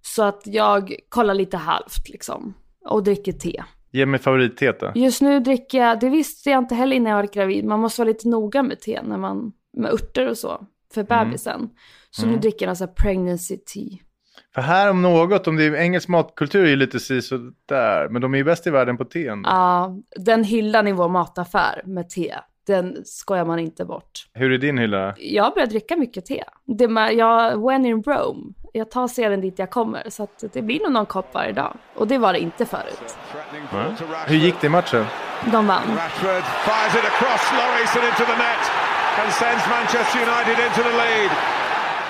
så 0.01 0.23
att 0.23 0.41
jag 0.45 0.95
kollar 1.09 1.33
lite 1.33 1.57
halvt 1.57 2.09
liksom. 2.09 2.53
Och 2.85 3.03
dricker 3.03 3.31
te. 3.31 3.63
Ge 3.91 4.05
mig 4.05 4.19
favoritteet 4.19 4.79
då. 4.79 4.91
Just 4.95 5.21
nu 5.21 5.39
dricker 5.39 5.77
jag, 5.77 5.99
det 5.99 6.09
visste 6.09 6.49
jag 6.49 6.57
inte 6.57 6.75
heller 6.75 6.95
innan 6.95 7.11
jag 7.11 7.17
var 7.17 7.33
gravid, 7.33 7.65
man 7.65 7.79
måste 7.79 8.01
vara 8.01 8.07
lite 8.07 8.27
noga 8.27 8.63
med 8.63 8.79
te 8.79 9.01
när 9.03 9.17
man, 9.17 9.51
med 9.77 9.91
örter 9.91 10.29
och 10.29 10.37
så, 10.37 10.67
för 10.93 11.03
bebisen. 11.03 11.69
Så 12.09 12.25
nu 12.25 12.37
dricker 12.37 12.65
jag 12.65 12.69
någon 12.69 12.75
sån 12.75 12.87
här 12.87 12.95
pregnancy 12.95 13.57
tea. 13.57 13.97
För 14.55 14.61
här 14.61 14.89
om 14.89 15.01
något, 15.01 15.47
om 15.47 15.55
det 15.55 15.63
är 15.63 15.75
engelsk 15.75 16.07
matkultur 16.07 16.65
är 16.65 16.69
ju 16.69 16.75
lite 16.75 16.99
si 16.99 17.21
där, 17.65 18.09
men 18.09 18.21
de 18.21 18.33
är 18.33 18.37
ju 18.37 18.43
bäst 18.43 18.67
i 18.67 18.69
världen 18.69 18.97
på 18.97 19.05
te 19.05 19.27
ändå. 19.27 19.49
Ja, 19.49 19.97
den 20.19 20.43
hyllan 20.43 20.87
i 20.87 20.91
vår 20.91 21.09
mataffär 21.09 21.81
med 21.85 22.09
te, 22.09 22.35
den 22.67 23.05
skojar 23.05 23.45
man 23.45 23.59
inte 23.59 23.85
bort. 23.85 24.27
Hur 24.33 24.51
är 24.51 24.57
din 24.57 24.77
hylla? 24.77 25.13
Jag 25.17 25.53
börjar 25.53 25.67
dricka 25.67 25.95
mycket 25.95 26.25
te. 26.25 26.43
Det 26.65 26.87
med, 26.87 27.13
jag, 27.13 27.65
when 27.67 27.85
in 27.85 28.03
Rome, 28.03 28.53
jag 28.73 28.91
tar 28.91 29.07
seden 29.07 29.41
dit 29.41 29.59
jag 29.59 29.69
kommer, 29.69 30.09
så 30.09 30.23
att 30.23 30.43
det 30.53 30.61
blir 30.61 30.79
nog 30.79 30.91
någon 30.91 31.05
kopp 31.05 31.33
varje 31.33 31.51
dag. 31.51 31.77
Och 31.95 32.07
det 32.07 32.17
var 32.17 32.33
det 32.33 32.39
inte 32.39 32.65
förut. 32.65 33.17
Ja. 33.71 33.83
Hur 34.27 34.35
gick 34.35 34.61
det 34.61 34.67
i 34.67 34.69
matchen? 34.69 35.05
De 35.51 35.67
vann. 35.67 35.83
Rashford 35.95 36.43
fires 36.65 36.95
it 36.95 37.05
across 37.13 37.43
Lloris 37.53 37.95
and 37.97 38.05
into 38.05 38.25
the 38.31 38.37
net 38.37 38.63
and 39.23 39.31
sends 39.33 39.67
Manchester 39.69 40.19
United 40.19 40.65
into 40.65 40.81
the 40.83 40.97
lead. 40.97 41.31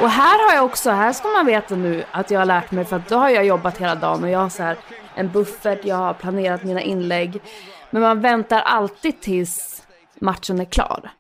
Och 0.01 0.09
här 0.09 0.49
har 0.49 0.55
jag 0.55 0.65
också, 0.65 0.91
här 0.91 1.13
ska 1.13 1.27
man 1.27 1.45
veta 1.45 1.75
nu 1.75 2.03
att 2.11 2.31
jag 2.31 2.39
har 2.39 2.45
lärt 2.45 2.71
mig 2.71 2.85
för 2.85 2.95
att 2.95 3.09
då 3.09 3.15
har 3.15 3.29
jag 3.29 3.45
jobbat 3.45 3.77
hela 3.77 3.95
dagen 3.95 4.23
och 4.23 4.29
jag 4.29 4.39
har 4.39 4.49
så 4.49 4.63
här 4.63 4.77
en 5.15 5.31
buffert, 5.31 5.85
jag 5.85 5.95
har 5.95 6.13
planerat 6.13 6.63
mina 6.63 6.81
inlägg. 6.81 7.41
Men 7.89 8.01
man 8.01 8.21
väntar 8.21 8.59
alltid 8.61 9.21
tills 9.21 9.83
matchen 10.23 10.59
är 10.59 10.65
klar. 10.65 11.11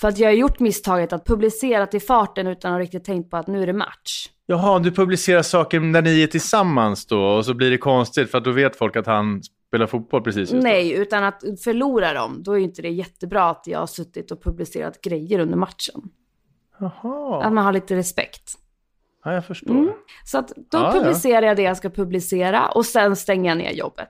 För 0.00 0.08
att 0.08 0.18
jag 0.18 0.28
har 0.28 0.32
gjort 0.34 0.60
misstaget 0.60 1.12
att 1.12 1.24
publicera 1.26 1.86
till 1.86 2.02
farten 2.02 2.46
utan 2.46 2.74
att 2.74 2.80
riktigt 2.80 3.04
tänkt 3.04 3.30
på 3.30 3.36
att 3.36 3.46
nu 3.46 3.62
är 3.62 3.66
det 3.66 3.72
match. 3.72 4.28
Jaha, 4.46 4.78
du 4.78 4.90
publicerar 4.92 5.42
saker 5.42 5.80
när 5.80 6.02
ni 6.02 6.22
är 6.22 6.26
tillsammans 6.26 7.06
då 7.06 7.24
och 7.24 7.44
så 7.44 7.54
blir 7.54 7.70
det 7.70 7.78
konstigt 7.78 8.30
för 8.30 8.38
att 8.38 8.44
då 8.44 8.50
vet 8.50 8.76
folk 8.76 8.96
att 8.96 9.06
han 9.06 9.42
spelar 9.68 9.86
fotboll 9.86 10.22
precis 10.22 10.40
just 10.40 10.52
då. 10.52 10.58
Nej, 10.58 10.92
utan 10.92 11.24
att 11.24 11.42
förlora 11.64 12.12
dem, 12.12 12.42
då 12.42 12.52
är 12.52 12.58
inte 12.58 12.82
det 12.82 12.88
jättebra 12.88 13.50
att 13.50 13.62
jag 13.66 13.78
har 13.78 13.86
suttit 13.86 14.30
och 14.30 14.42
publicerat 14.44 15.00
grejer 15.00 15.38
under 15.38 15.56
matchen. 15.56 16.02
Jaha, 16.80 17.42
Att 17.44 17.52
man 17.52 17.64
har 17.64 17.72
lite 17.72 17.96
respekt. 17.96 18.52
ja, 19.24 19.32
jag 19.34 19.44
förstår. 19.46 19.92
Så 20.24 20.38
att 20.38 20.48
då 20.48 20.78
Ja, 20.78 20.92
ja. 20.94 21.00
publicerar 21.00 21.46
jag 21.46 21.56
det 21.56 21.62
jag 21.62 21.76
ska 21.76 21.90
publicera 21.90 22.68
och 22.68 22.86
sen 22.86 23.16
stänger 23.16 23.50
jag 23.50 23.58
ner 23.58 23.72
jobbet. 23.72 24.08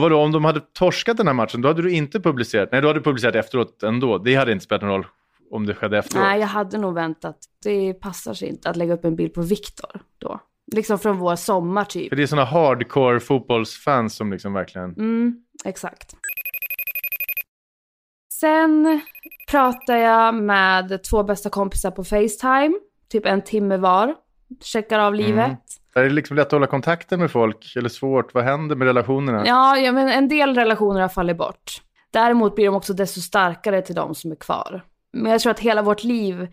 Vadå, 0.00 0.18
om 0.18 0.32
de 0.32 0.44
hade 0.44 0.60
torskat 0.60 1.16
den 1.16 1.26
här 1.26 1.34
matchen, 1.34 1.62
då 1.62 1.68
hade 1.68 1.82
du 1.82 1.90
inte 1.92 2.20
publicerat? 2.20 2.68
Nej, 2.72 2.80
då 2.80 2.88
hade 2.88 2.98
du 2.98 3.04
publicerat 3.04 3.34
efteråt 3.34 3.82
ändå. 3.82 4.18
Det 4.18 4.34
hade 4.34 4.52
inte 4.52 4.64
spelat 4.64 4.82
någon 4.82 4.90
roll 4.90 5.06
om 5.50 5.66
det 5.66 5.74
skedde 5.74 5.98
efteråt. 5.98 6.22
Nej, 6.22 6.40
jag 6.40 6.46
hade 6.46 6.78
nog 6.78 6.94
väntat. 6.94 7.36
Det 7.64 7.94
passar 7.94 8.34
sig 8.34 8.48
inte 8.48 8.70
att 8.70 8.76
lägga 8.76 8.94
upp 8.94 9.04
en 9.04 9.16
bild 9.16 9.34
på 9.34 9.42
Viktor 9.42 10.00
då. 10.18 10.40
Liksom 10.72 10.98
från 10.98 11.18
vår 11.18 11.36
sommar 11.36 11.84
typ. 11.84 12.08
För 12.08 12.16
det 12.16 12.22
är 12.22 12.26
sådana 12.26 12.46
hardcore 12.46 13.20
fotbollsfans 13.20 14.16
som 14.16 14.32
liksom 14.32 14.52
verkligen... 14.52 14.90
Mm, 14.90 15.44
exakt. 15.64 16.14
Sen 18.40 19.00
pratar 19.50 19.96
jag 19.96 20.34
med 20.34 21.04
två 21.10 21.22
bästa 21.22 21.50
kompisar 21.50 21.90
på 21.90 22.04
Facetime, 22.04 22.72
typ 23.08 23.26
en 23.26 23.42
timme 23.42 23.76
var. 23.76 24.14
Checkar 24.62 24.98
av 24.98 25.14
livet. 25.14 25.60
Är 25.94 26.02
det 26.02 26.10
liksom 26.10 26.36
lätt 26.36 26.46
att 26.46 26.52
hålla 26.52 26.66
kontakten 26.66 27.20
med 27.20 27.30
folk 27.30 27.76
eller 27.76 27.88
svårt? 27.88 28.34
Vad 28.34 28.44
händer 28.44 28.76
med 28.76 28.86
relationerna? 28.86 29.46
Ja, 29.46 29.78
ja, 29.78 29.92
men 29.92 30.08
en 30.08 30.28
del 30.28 30.54
relationer 30.54 31.00
har 31.00 31.08
fallit 31.08 31.36
bort. 31.36 31.82
Däremot 32.10 32.54
blir 32.54 32.66
de 32.66 32.74
också 32.74 32.92
desto 32.92 33.20
starkare 33.20 33.82
till 33.82 33.94
de 33.94 34.14
som 34.14 34.32
är 34.32 34.36
kvar. 34.36 34.84
Men 35.12 35.32
jag 35.32 35.40
tror 35.40 35.50
att 35.50 35.60
hela 35.60 35.82
vårt 35.82 36.04
liv, 36.04 36.48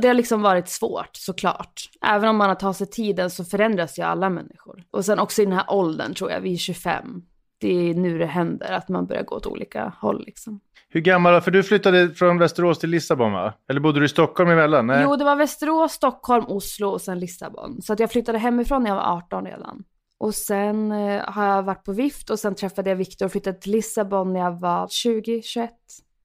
det 0.00 0.08
har 0.08 0.14
liksom 0.14 0.42
varit 0.42 0.68
svårt 0.68 1.10
såklart. 1.12 1.90
Även 2.06 2.28
om 2.28 2.36
man 2.36 2.48
har 2.48 2.56
tagit 2.56 2.76
sig 2.76 2.86
tiden 2.86 3.30
så 3.30 3.44
förändras 3.44 3.98
ju 3.98 4.02
alla 4.02 4.30
människor. 4.30 4.84
Och 4.90 5.04
sen 5.04 5.18
också 5.18 5.42
i 5.42 5.44
den 5.44 5.54
här 5.54 5.64
åldern 5.68 6.14
tror 6.14 6.30
jag, 6.30 6.40
vi 6.40 6.52
är 6.52 6.56
25. 6.56 7.22
Det 7.58 7.90
är 7.90 7.94
nu 7.94 8.18
det 8.18 8.26
händer, 8.26 8.72
att 8.72 8.88
man 8.88 9.06
börjar 9.06 9.22
gå 9.22 9.36
åt 9.36 9.46
olika 9.46 9.92
håll 10.00 10.24
liksom. 10.26 10.60
Hur 10.92 11.00
gammal, 11.00 11.40
för 11.40 11.50
du 11.50 11.62
flyttade 11.62 12.14
från 12.14 12.38
Västerås 12.38 12.78
till 12.78 12.90
Lissabon 12.90 13.32
va? 13.32 13.54
Eller 13.70 13.80
bodde 13.80 14.00
du 14.00 14.06
i 14.06 14.08
Stockholm 14.08 14.50
emellan? 14.50 14.86
Nej. 14.86 15.02
Jo, 15.02 15.16
det 15.16 15.24
var 15.24 15.36
Västerås, 15.36 15.92
Stockholm, 15.92 16.44
Oslo 16.48 16.88
och 16.88 17.00
sen 17.00 17.18
Lissabon. 17.18 17.82
Så 17.82 17.92
att 17.92 18.00
jag 18.00 18.10
flyttade 18.10 18.38
hemifrån 18.38 18.82
när 18.82 18.90
jag 18.90 18.96
var 18.96 19.16
18 19.16 19.46
redan. 19.46 19.84
Och 20.18 20.34
sen 20.34 20.92
eh, 20.92 21.22
har 21.26 21.46
jag 21.46 21.62
varit 21.62 21.84
på 21.84 21.92
vift 21.92 22.30
och 22.30 22.38
sen 22.38 22.54
träffade 22.54 22.90
jag 22.90 22.96
Viktor 22.96 23.26
och 23.26 23.32
flyttade 23.32 23.60
till 23.60 23.72
Lissabon 23.72 24.32
när 24.32 24.40
jag 24.40 24.60
var 24.60 24.88
20, 24.88 25.42
21. 25.42 25.70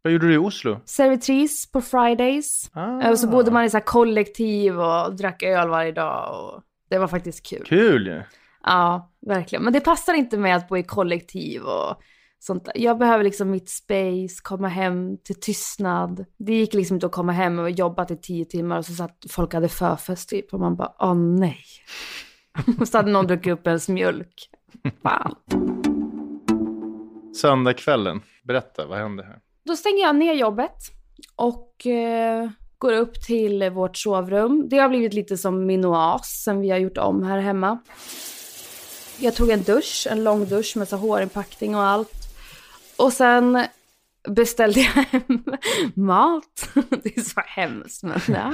Vad 0.02 0.14
gjorde 0.14 0.28
du 0.28 0.34
i 0.34 0.38
Oslo? 0.38 0.80
Servitris 0.86 1.72
på 1.72 1.82
Fridays. 1.82 2.70
Ah. 2.74 3.10
Och 3.10 3.20
så 3.20 3.28
bodde 3.28 3.52
man 3.52 3.64
i 3.64 3.70
så 3.70 3.80
kollektiv 3.80 4.80
och 4.80 5.16
drack 5.16 5.44
öl 5.44 5.70
varje 5.70 5.92
dag. 5.92 6.46
Och 6.46 6.64
det 6.90 6.98
var 6.98 7.08
faktiskt 7.08 7.46
kul. 7.46 7.64
Kul 7.66 8.08
ju! 8.08 8.24
Ja, 8.64 9.12
verkligen. 9.28 9.64
Men 9.64 9.74
det 9.74 9.80
passar 9.80 10.14
inte 10.14 10.38
med 10.38 10.56
att 10.56 10.68
bo 10.68 10.78
i 10.78 10.84
kollektiv 10.84 11.62
och 11.62 12.02
sånt. 12.40 12.70
Jag 12.76 12.98
behöver 12.98 13.24
liksom 13.24 13.52
mitt 13.52 13.70
space, 13.70 14.42
komma 14.44 14.68
hem 14.68 15.18
till 15.18 15.40
tystnad. 15.40 16.26
Det 16.38 16.54
gick 16.54 16.74
liksom 16.74 16.96
inte 16.96 17.06
att 17.06 17.12
komma 17.12 17.32
hem 17.32 17.60
och 17.60 17.72
jobba 17.72 18.06
till 18.06 18.22
tio 18.22 18.46
timmar 18.46 18.78
och 18.78 18.86
så 18.86 18.94
satt 18.94 19.26
folk 19.30 19.54
hade 19.54 19.70
förfest 19.70 20.30
typ 20.30 20.54
och 20.54 20.60
man 20.60 20.76
bara, 20.76 20.94
åh 21.00 21.16
nej. 21.16 21.64
och 22.80 22.88
så 22.88 22.98
hade 22.98 23.12
någon 23.12 23.28
druckit 23.28 23.54
upp 23.54 23.68
ens 23.68 23.90
mjölk. 23.90 24.50
Fan. 25.04 25.36
Söndagskvällen, 27.42 28.22
berätta, 28.44 28.86
vad 28.86 28.98
hände 28.98 29.24
här? 29.24 29.40
Då 29.66 29.76
stänger 29.76 30.00
jag 30.00 30.16
ner 30.16 30.34
jobbet 30.34 30.76
och 31.36 31.88
eh, 31.88 32.50
går 32.78 32.92
går 32.92 32.94
upp 32.94 33.22
till 33.22 33.70
vårt 33.70 33.98
sovrum. 33.98 34.70
Det 34.70 34.78
har 34.78 34.90
blivit 34.90 35.14
lite 35.14 35.38
som 35.38 35.66
min 35.66 35.86
oas 35.86 36.44
sen 36.44 36.60
vi 36.60 36.70
har 36.70 36.78
gjort 36.78 36.98
om 36.98 37.24
här 37.24 37.40
hemma. 37.40 37.80
Jag 39.20 39.36
tog 39.36 39.50
en 39.50 39.64
dusch, 39.64 40.08
en 40.12 40.24
lång 40.24 40.46
dusch 40.46 40.78
med 40.78 40.88
så 40.88 40.98
hårinpackning 40.98 41.76
och 41.76 41.84
allt. 41.84 42.25
Och 42.98 43.14
sen 43.14 43.66
beställde 44.28 44.80
jag 44.80 44.92
hem 44.92 45.44
mat. 45.96 46.70
Det 47.04 47.18
är 47.18 47.22
så 47.22 47.42
hemskt 47.46 48.04
men 48.04 48.20
ja. 48.28 48.54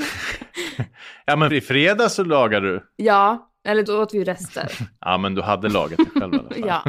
Ja, 1.25 1.35
men 1.35 1.53
i 1.53 1.61
fredags 1.61 2.13
så 2.13 2.23
lagade 2.23 2.71
du. 2.73 2.83
Ja, 2.95 3.51
eller 3.67 3.83
då 3.83 4.01
åt 4.01 4.13
vi 4.13 4.17
ju 4.17 4.23
rester. 4.23 4.71
Ja, 4.99 5.17
men 5.17 5.35
du 5.35 5.41
hade 5.41 5.69
lagat 5.69 5.97
det 5.97 6.19
själv 6.19 6.33
i 6.33 6.37
alla 6.37 6.49
fall. 6.49 6.63
Ja. 6.67 6.83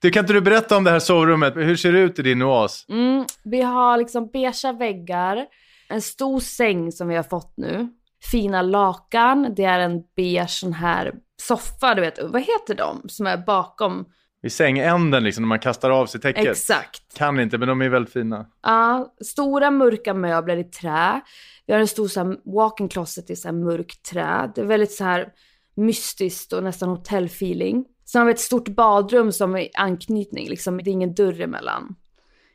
Du, 0.00 0.10
kan 0.10 0.20
inte 0.24 0.32
du 0.32 0.40
berätta 0.40 0.76
om 0.76 0.84
det 0.84 0.90
här 0.90 0.98
sovrummet? 0.98 1.56
Hur 1.56 1.76
ser 1.76 1.92
det 1.92 1.98
ut 1.98 2.18
i 2.18 2.22
din 2.22 2.42
oas? 2.42 2.86
Mm, 2.88 3.24
vi 3.44 3.62
har 3.62 3.98
liksom 3.98 4.30
beiga 4.32 4.72
väggar, 4.72 5.46
en 5.88 6.02
stor 6.02 6.40
säng 6.40 6.92
som 6.92 7.08
vi 7.08 7.16
har 7.16 7.22
fått 7.22 7.54
nu, 7.56 7.88
fina 8.30 8.62
lakan, 8.62 9.54
det 9.56 9.64
är 9.64 9.78
en 9.78 10.02
beige 10.16 10.50
sån 10.50 10.72
här 10.72 11.12
soffa, 11.42 11.94
du 11.94 12.00
vet, 12.00 12.22
vad 12.22 12.42
heter 12.42 12.74
de 12.74 13.08
som 13.08 13.26
är 13.26 13.36
bakom? 13.36 14.04
I 14.42 14.50
sängänden 14.50 15.24
liksom, 15.24 15.42
när 15.42 15.48
man 15.48 15.58
kastar 15.58 15.90
av 15.90 16.06
sig 16.06 16.20
täcket. 16.20 16.46
Exakt. 16.46 17.18
Kan 17.18 17.40
inte, 17.40 17.58
men 17.58 17.68
de 17.68 17.82
är 17.82 17.88
väldigt 17.88 18.12
fina. 18.12 18.46
Ja, 18.62 19.14
stora 19.24 19.70
mörka 19.70 20.14
möbler 20.14 20.56
i 20.56 20.64
trä. 20.64 21.20
Vi 21.66 21.72
har 21.72 21.80
en 21.80 21.88
stor 21.88 22.08
så 22.08 22.24
här, 22.24 22.36
walk-in 22.44 22.88
closet 22.88 23.30
i 23.30 23.36
så 23.36 23.48
här 23.48 23.54
mörkt 23.54 24.02
trä. 24.10 24.52
Det 24.54 24.60
är 24.60 24.64
väldigt 24.64 24.92
så 24.92 25.04
här 25.04 25.28
mystiskt 25.76 26.52
och 26.52 26.64
nästan 26.64 26.88
hotellfeeling. 26.88 27.84
Sen 28.04 28.18
har 28.18 28.26
vi 28.26 28.32
ett 28.32 28.40
stort 28.40 28.68
badrum 28.68 29.32
som 29.32 29.56
är 29.56 29.68
anknytning, 29.74 30.48
liksom, 30.48 30.76
det 30.76 30.90
är 30.90 30.92
ingen 30.92 31.14
dörr 31.14 31.40
emellan. 31.40 31.94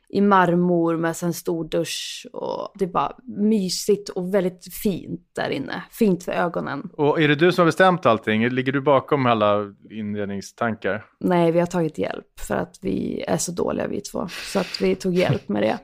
I 0.08 0.20
marmor 0.20 0.96
med 0.96 1.16
en 1.22 1.32
stor 1.32 1.68
dusch 1.68 2.26
och 2.32 2.72
det 2.74 2.84
är 2.84 2.88
bara 2.88 3.16
mysigt 3.24 4.08
och 4.08 4.34
väldigt 4.34 4.74
fint 4.74 5.20
där 5.32 5.50
inne. 5.50 5.82
Fint 5.90 6.24
för 6.24 6.32
ögonen. 6.32 6.90
Och 6.92 7.22
är 7.22 7.28
det 7.28 7.34
du 7.34 7.52
som 7.52 7.62
har 7.62 7.66
bestämt 7.66 8.06
allting? 8.06 8.48
Ligger 8.48 8.72
du 8.72 8.80
bakom 8.80 9.26
alla 9.26 9.74
inredningstankar? 9.90 11.04
Nej, 11.20 11.52
vi 11.52 11.58
har 11.58 11.66
tagit 11.66 11.98
hjälp 11.98 12.40
för 12.40 12.54
att 12.54 12.78
vi 12.82 13.24
är 13.28 13.36
så 13.36 13.52
dåliga 13.52 13.86
vi 13.86 14.00
två. 14.00 14.28
Så 14.28 14.58
att 14.58 14.80
vi 14.80 14.94
tog 14.94 15.14
hjälp 15.14 15.48
med 15.48 15.62
det. 15.62 15.78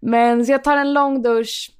Men 0.00 0.46
så 0.46 0.52
jag 0.52 0.64
tar 0.64 0.76
en 0.76 0.92
lång 0.92 1.22
dusch, 1.22 1.70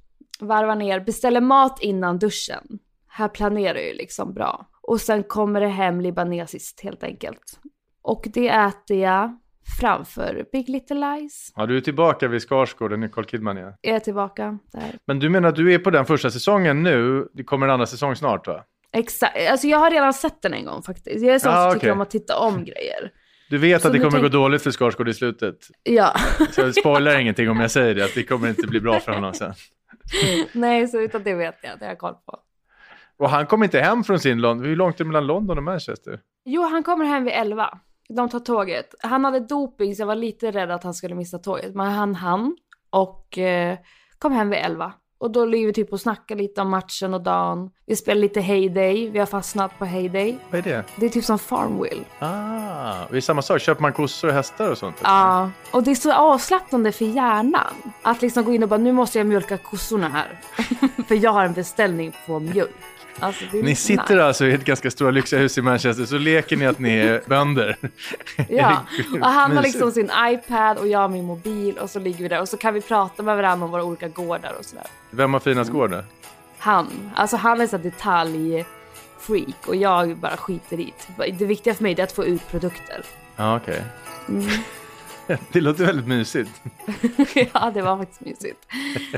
varvar 0.41 0.77
ner, 0.77 1.01
beställer 1.01 1.41
mat 1.41 1.83
innan 1.83 2.19
duschen. 2.19 2.79
Här 3.09 3.29
planerar 3.29 3.79
jag 3.79 3.87
ju 3.87 3.95
liksom 3.95 4.35
bra. 4.35 4.69
Och 4.83 5.01
sen 5.01 5.23
kommer 5.23 5.61
det 5.61 5.69
hem 5.69 6.01
libanesiskt 6.01 6.81
helt 6.81 7.03
enkelt. 7.03 7.61
Och 8.03 8.29
det 8.35 8.49
äter 8.49 8.97
jag 8.97 9.39
framför 9.81 10.45
Big 10.53 10.69
Little 10.69 10.97
Lies. 11.17 11.53
Ja, 11.57 11.67
du 11.67 11.77
är 11.77 11.81
tillbaka 11.81 12.29
vid 12.29 12.43
Skarsgård, 12.43 12.99
Nicole 12.99 13.27
Kidman 13.27 13.59
igen. 13.59 13.73
Jag 13.81 13.97
är 13.97 14.01
tillbaka 14.01 14.59
där. 14.73 14.95
Men 15.07 15.19
du 15.19 15.29
menar 15.29 15.49
att 15.49 15.57
du 15.57 15.75
är 15.75 15.79
på 15.79 15.91
den 15.91 16.07
första 16.07 16.31
säsongen 16.31 16.83
nu? 16.83 17.29
Det 17.35 17.45
kommer 17.45 17.67
en 17.67 17.73
andra 17.73 17.87
säsong 17.87 18.17
snart 18.17 18.47
va? 18.47 18.65
Exakt, 18.93 19.37
alltså 19.51 19.67
jag 19.67 19.79
har 19.79 19.91
redan 19.91 20.15
sett 20.15 20.43
den 20.43 20.55
en 20.55 20.65
gång 20.65 20.83
faktiskt. 20.83 21.25
Jag 21.25 21.35
är 21.35 21.39
sån 21.39 21.53
Ah, 21.53 21.57
som 21.57 21.69
okej. 21.69 21.81
tycker 21.81 21.93
om 21.93 22.01
att 22.01 22.11
titta 22.11 22.39
om 22.39 22.65
grejer. 22.65 23.11
Du 23.51 23.59
vet 23.59 23.83
Så 23.83 23.89
att 23.89 23.93
det 23.93 23.99
kommer 23.99 24.11
tänk- 24.11 24.23
gå 24.23 24.29
dåligt 24.29 24.63
för 24.63 24.71
Skarsgård 24.71 25.09
i 25.09 25.15
slutet. 25.15 25.57
Ja, 25.83 26.15
Så 26.51 26.61
jag 26.61 26.75
spoilar 26.75 27.19
ingenting 27.21 27.51
om 27.51 27.61
jag 27.61 27.71
säger 27.71 27.95
det, 27.95 28.05
att 28.05 28.15
det 28.15 28.23
kommer 28.23 28.49
inte 28.49 28.67
bli 28.67 28.81
bra 28.81 29.01
för 29.01 29.13
honom 29.13 29.35
sen. 29.35 29.53
nej 30.53 30.89
så 30.89 31.01
utan 31.01 31.23
det 31.23 31.35
vet 31.35 31.57
jag, 31.63 31.79
det 31.79 31.85
har 31.85 31.91
jag 31.93 31.99
koll 31.99 32.15
på. 32.15 32.39
Och 33.19 33.31
han 33.31 33.47
kom 33.47 33.63
inte 33.63 33.81
hem 33.81 34.05
från 34.05 34.19
sin 34.21 34.41
London. 34.41 34.67
Hur 34.67 34.77
långt 34.77 34.95
är 35.01 35.05
det 35.05 35.09
mellan 35.09 35.27
London 35.27 35.59
och 35.59 35.65
Manchester? 35.65 36.21
Jo, 36.45 36.63
han 36.63 36.83
kommer 36.83 37.05
hem 37.05 37.25
vid 37.25 37.33
11. 37.35 37.79
De 38.09 38.29
tar 38.29 38.41
tåget. 38.41 38.95
Han 39.03 39.25
hade 39.25 39.41
doping 39.41 39.97
så 39.97 40.03
jag 40.03 40.07
var 40.07 40.15
lite 40.15 40.51
rädd 40.51 40.71
att 40.71 40.85
han 40.85 40.95
skulle 40.95 41.15
missa 41.15 41.39
tåget. 41.39 41.75
Men 41.75 41.87
han 41.87 42.15
hann 42.15 42.57
och 42.91 43.39
eh, 43.39 43.79
kom 44.19 44.33
hem 44.33 44.51
vid 44.51 44.59
11. 44.59 44.93
Och 45.21 45.31
då 45.31 45.45
ligger 45.45 45.67
vi 45.67 45.73
typ 45.73 45.93
och 45.93 46.01
snackar 46.01 46.37
lite 46.37 46.61
om 46.61 46.71
matchen 46.71 47.15
och 47.15 47.21
dagen. 47.23 47.71
Vi 47.87 47.97
spelar 47.97 48.21
lite 48.21 48.41
Heyday. 48.41 49.11
Vi 49.11 49.19
har 49.19 49.27
fastnat 49.27 49.79
på 49.79 49.85
Heyday. 49.85 50.39
Vad 50.51 50.59
är 50.59 50.63
det? 50.63 50.85
Det 50.97 51.07
är 51.07 51.11
typ 51.11 51.25
som 51.25 51.39
Farmville. 51.39 52.05
Ah, 52.19 52.95
det 53.11 53.17
är 53.17 53.21
samma 53.21 53.43
sak. 53.43 53.61
Köper 53.61 53.83
man 53.83 53.93
kossor 53.93 54.29
och 54.29 54.35
hästar 54.35 54.71
och 54.71 54.79
sånt? 54.79 54.97
Ja, 55.03 55.51
och 55.71 55.83
det 55.83 55.91
är 55.91 55.95
så 55.95 56.13
avslappnande 56.13 56.93
för 56.93 57.05
hjärnan. 57.05 57.93
Att 58.03 58.23
liksom 58.23 58.45
gå 58.45 58.55
in 58.55 58.63
och 58.63 58.69
bara, 58.69 58.81
nu 58.81 58.93
måste 58.93 59.19
jag 59.19 59.27
mjölka 59.27 59.57
kossorna 59.59 60.09
här. 60.09 60.41
för 61.09 61.15
jag 61.15 61.33
har 61.33 61.45
en 61.45 61.53
beställning 61.53 62.13
på 62.27 62.39
mjölk. 62.39 62.71
Alltså, 63.21 63.45
Ni 63.53 63.75
sitter 63.75 64.03
nice. 64.03 64.25
alltså 64.25 64.47
i 64.47 64.53
ett 64.55 64.65
ganska 64.65 64.91
stora 64.91 65.11
lyxiga 65.11 65.41
hus 65.41 65.59
i 65.59 65.63
Manchester, 65.63 66.05
så 66.05 66.19
leker 66.19 66.57
ni 66.57 66.67
att 66.67 66.79
ni 66.79 66.95
är 66.95 67.23
bönder. 67.29 67.77
Ja, 68.49 68.77
och 69.21 69.27
han 69.27 69.57
har 69.57 69.63
liksom 69.63 69.93
sin 69.93 70.11
iPad 70.29 70.79
och 70.79 70.89
jag 70.89 70.99
har 70.99 71.09
min 71.09 71.25
mobil 71.25 71.79
och 71.79 71.91
så 71.91 71.99
ligger 71.99 72.19
vi 72.19 72.29
där 72.29 72.41
och 72.41 72.49
så 72.49 72.57
kan 72.57 72.75
vi 72.75 72.81
prata 72.81 73.23
med 73.23 73.37
varandra 73.37 73.65
om 73.65 73.71
våra 73.71 73.85
olika 73.85 74.09
gårdar 74.09 74.55
och 74.59 74.65
sådär. 74.65 74.87
Vem 75.11 75.33
har 75.33 75.41
finast 75.41 75.71
gård 75.71 75.91
nu? 75.91 76.05
Han, 76.59 77.11
alltså 77.15 77.37
han 77.37 77.61
är 77.61 77.67
så 77.67 77.79
detaljfreak 77.79 79.67
och 79.67 79.77
jag 79.77 80.17
bara 80.17 80.37
skiter 80.37 80.81
i 80.81 80.93
det. 81.17 81.33
Det 81.33 81.45
viktiga 81.45 81.75
för 81.75 81.83
mig 81.83 81.95
är 81.99 82.05
att 82.05 82.13
få 82.13 82.25
ut 82.25 82.49
produkter. 82.51 83.05
Ja, 83.37 83.57
okej. 83.57 83.85
Mm. 84.29 84.49
Det 85.53 85.61
låter 85.61 85.87
väldigt 85.87 86.07
mysigt. 86.07 86.63
ja, 87.55 87.71
det 87.75 87.83
var 87.83 87.99
faktiskt 87.99 88.21
mysigt. 88.21 88.67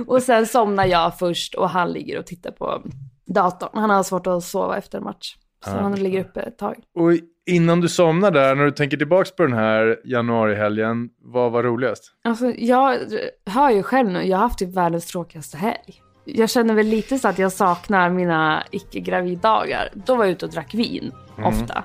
Och 0.07 0.23
sen 0.23 0.47
somnar 0.47 0.87
jag 0.87 1.19
först 1.19 1.55
och 1.55 1.71
han 1.71 1.93
ligger 1.93 2.19
och 2.19 2.27
tittar 2.27 2.51
på 2.51 2.83
datorn. 3.27 3.71
Han 3.75 3.91
har 3.91 4.03
svårt 4.03 4.27
att 4.27 4.45
sova 4.45 4.79
efter 4.79 4.99
en 4.99 5.05
match. 5.05 5.37
Så 5.65 5.71
han 5.71 5.95
ligger 5.95 6.21
uppe 6.21 6.41
ett 6.41 6.59
tag. 6.59 6.77
Och 6.95 7.13
innan 7.47 7.81
du 7.81 7.89
somnar 7.89 8.31
där, 8.31 8.55
när 8.55 8.65
du 8.65 8.71
tänker 8.71 8.97
tillbaks 8.97 9.37
på 9.37 9.43
den 9.43 9.53
här 9.53 10.01
januarihelgen, 10.05 11.09
vad 11.23 11.53
var 11.53 11.63
roligast? 11.63 12.13
Alltså, 12.25 12.53
jag 12.59 12.99
hör 13.47 13.71
ju 13.71 13.83
själv 13.83 14.11
nu, 14.11 14.23
jag 14.23 14.37
har 14.37 14.43
haft 14.43 14.59
typ 14.59 14.77
världens 14.77 15.07
tråkigaste 15.07 15.57
helg. 15.57 16.03
Jag 16.25 16.51
känner 16.51 16.75
väl 16.75 16.87
lite 16.87 17.19
så 17.19 17.29
att 17.29 17.39
jag 17.39 17.53
saknar 17.53 18.11
mina 18.11 18.63
icke-graviddagar. 18.71 19.89
Då 19.95 20.17
var 20.17 20.25
jag 20.25 20.33
ute 20.33 20.47
och 20.47 20.53
drack 20.53 20.75
vin, 20.75 21.13
ofta. 21.45 21.85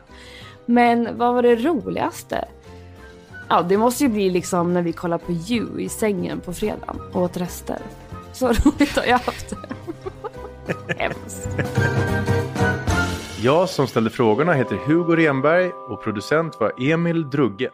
Men 0.66 1.18
vad 1.18 1.34
var 1.34 1.42
det 1.42 1.56
roligaste? 1.56 2.46
Ja, 3.50 3.62
det 3.62 3.78
måste 3.78 4.04
ju 4.04 4.10
bli 4.10 4.30
liksom 4.30 4.74
när 4.74 4.82
vi 4.82 4.94
kollar 4.94 5.18
på 5.18 5.32
You 5.32 5.80
i 5.80 5.90
sängen 5.90 6.40
på 6.40 6.54
fredagen 6.54 7.02
och 7.14 7.22
åt 7.22 7.38
rester. 7.38 7.78
Så 8.34 8.48
roligt 8.66 8.98
har 8.98 9.06
jag 9.06 9.18
haft 9.18 9.50
det. 9.50 10.96
Hemskt. 10.98 11.48
Jag 13.46 13.70
som 13.70 13.88
ställde 13.88 14.10
frågorna 14.10 14.54
heter 14.54 14.76
Hugo 14.76 15.16
Renberg 15.16 15.72
och 15.72 16.04
producent 16.04 16.60
var 16.60 16.72
Emil 16.78 17.30
Drugge. 17.30 17.70